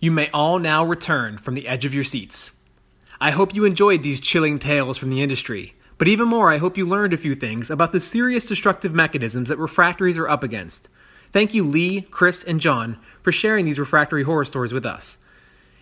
You 0.00 0.10
may 0.10 0.28
all 0.30 0.58
now 0.58 0.84
return 0.84 1.38
from 1.38 1.54
the 1.54 1.68
edge 1.68 1.86
of 1.86 1.94
your 1.94 2.04
seats. 2.04 2.52
I 3.18 3.30
hope 3.30 3.54
you 3.54 3.64
enjoyed 3.64 4.02
these 4.02 4.20
chilling 4.20 4.58
tales 4.58 4.98
from 4.98 5.08
the 5.08 5.22
industry, 5.22 5.74
but 5.98 6.08
even 6.08 6.28
more, 6.28 6.52
I 6.52 6.58
hope 6.58 6.76
you 6.76 6.86
learned 6.86 7.12
a 7.12 7.18
few 7.18 7.34
things 7.34 7.70
about 7.70 7.92
the 7.92 8.00
serious 8.00 8.44
destructive 8.44 8.94
mechanisms 8.94 9.48
that 9.48 9.58
refractories 9.58 10.18
are 10.18 10.28
up 10.28 10.42
against. 10.42 10.88
Thank 11.32 11.54
you, 11.54 11.64
Lee, 11.64 12.02
Chris, 12.02 12.44
and 12.44 12.60
John, 12.60 12.98
for 13.22 13.32
sharing 13.32 13.64
these 13.64 13.78
refractory 13.78 14.22
horror 14.22 14.44
stories 14.44 14.72
with 14.72 14.86
us. 14.86 15.18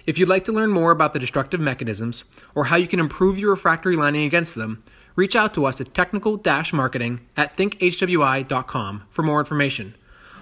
If 0.06 0.18
you'd 0.18 0.28
like 0.28 0.44
to 0.44 0.52
learn 0.52 0.70
more 0.70 0.90
about 0.90 1.14
the 1.14 1.18
destructive 1.18 1.60
mechanisms 1.60 2.24
or 2.54 2.66
how 2.66 2.76
you 2.76 2.86
can 2.86 3.00
improve 3.00 3.38
your 3.38 3.50
refractory 3.50 3.96
lining 3.96 4.24
against 4.24 4.54
them, 4.54 4.82
reach 5.16 5.34
out 5.34 5.54
to 5.54 5.64
us 5.64 5.80
at 5.80 5.94
technical 5.94 6.40
marketing 6.72 7.20
at 7.36 7.56
thinkhwi.com 7.56 9.04
for 9.10 9.22
more 9.22 9.40
information. 9.40 9.94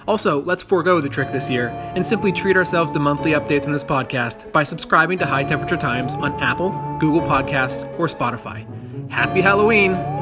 Also, 0.09 0.43
let's 0.43 0.65
forego 0.65 1.01
the 1.01 1.09
trick 1.09 1.31
this 1.31 1.49
year 1.49 1.69
and 1.95 2.05
simply 2.05 2.33
treat 2.33 2.57
ourselves 2.57 2.91
to 2.91 2.99
monthly 2.99 3.33
updates 3.33 3.67
in 3.67 3.73
this 3.73 3.85
podcast 3.85 4.51
by 4.51 4.65
subscribing 4.65 5.19
to 5.19 5.27
High 5.27 5.45
Temperature 5.45 5.77
Times 5.77 6.15
on 6.15 6.33
Apple, 6.43 6.71
Google 6.99 7.21
Podcasts, 7.21 7.83
or 8.01 8.09
Spotify. 8.09 8.82
Happy 9.13 9.43
Halloween! 9.43 10.22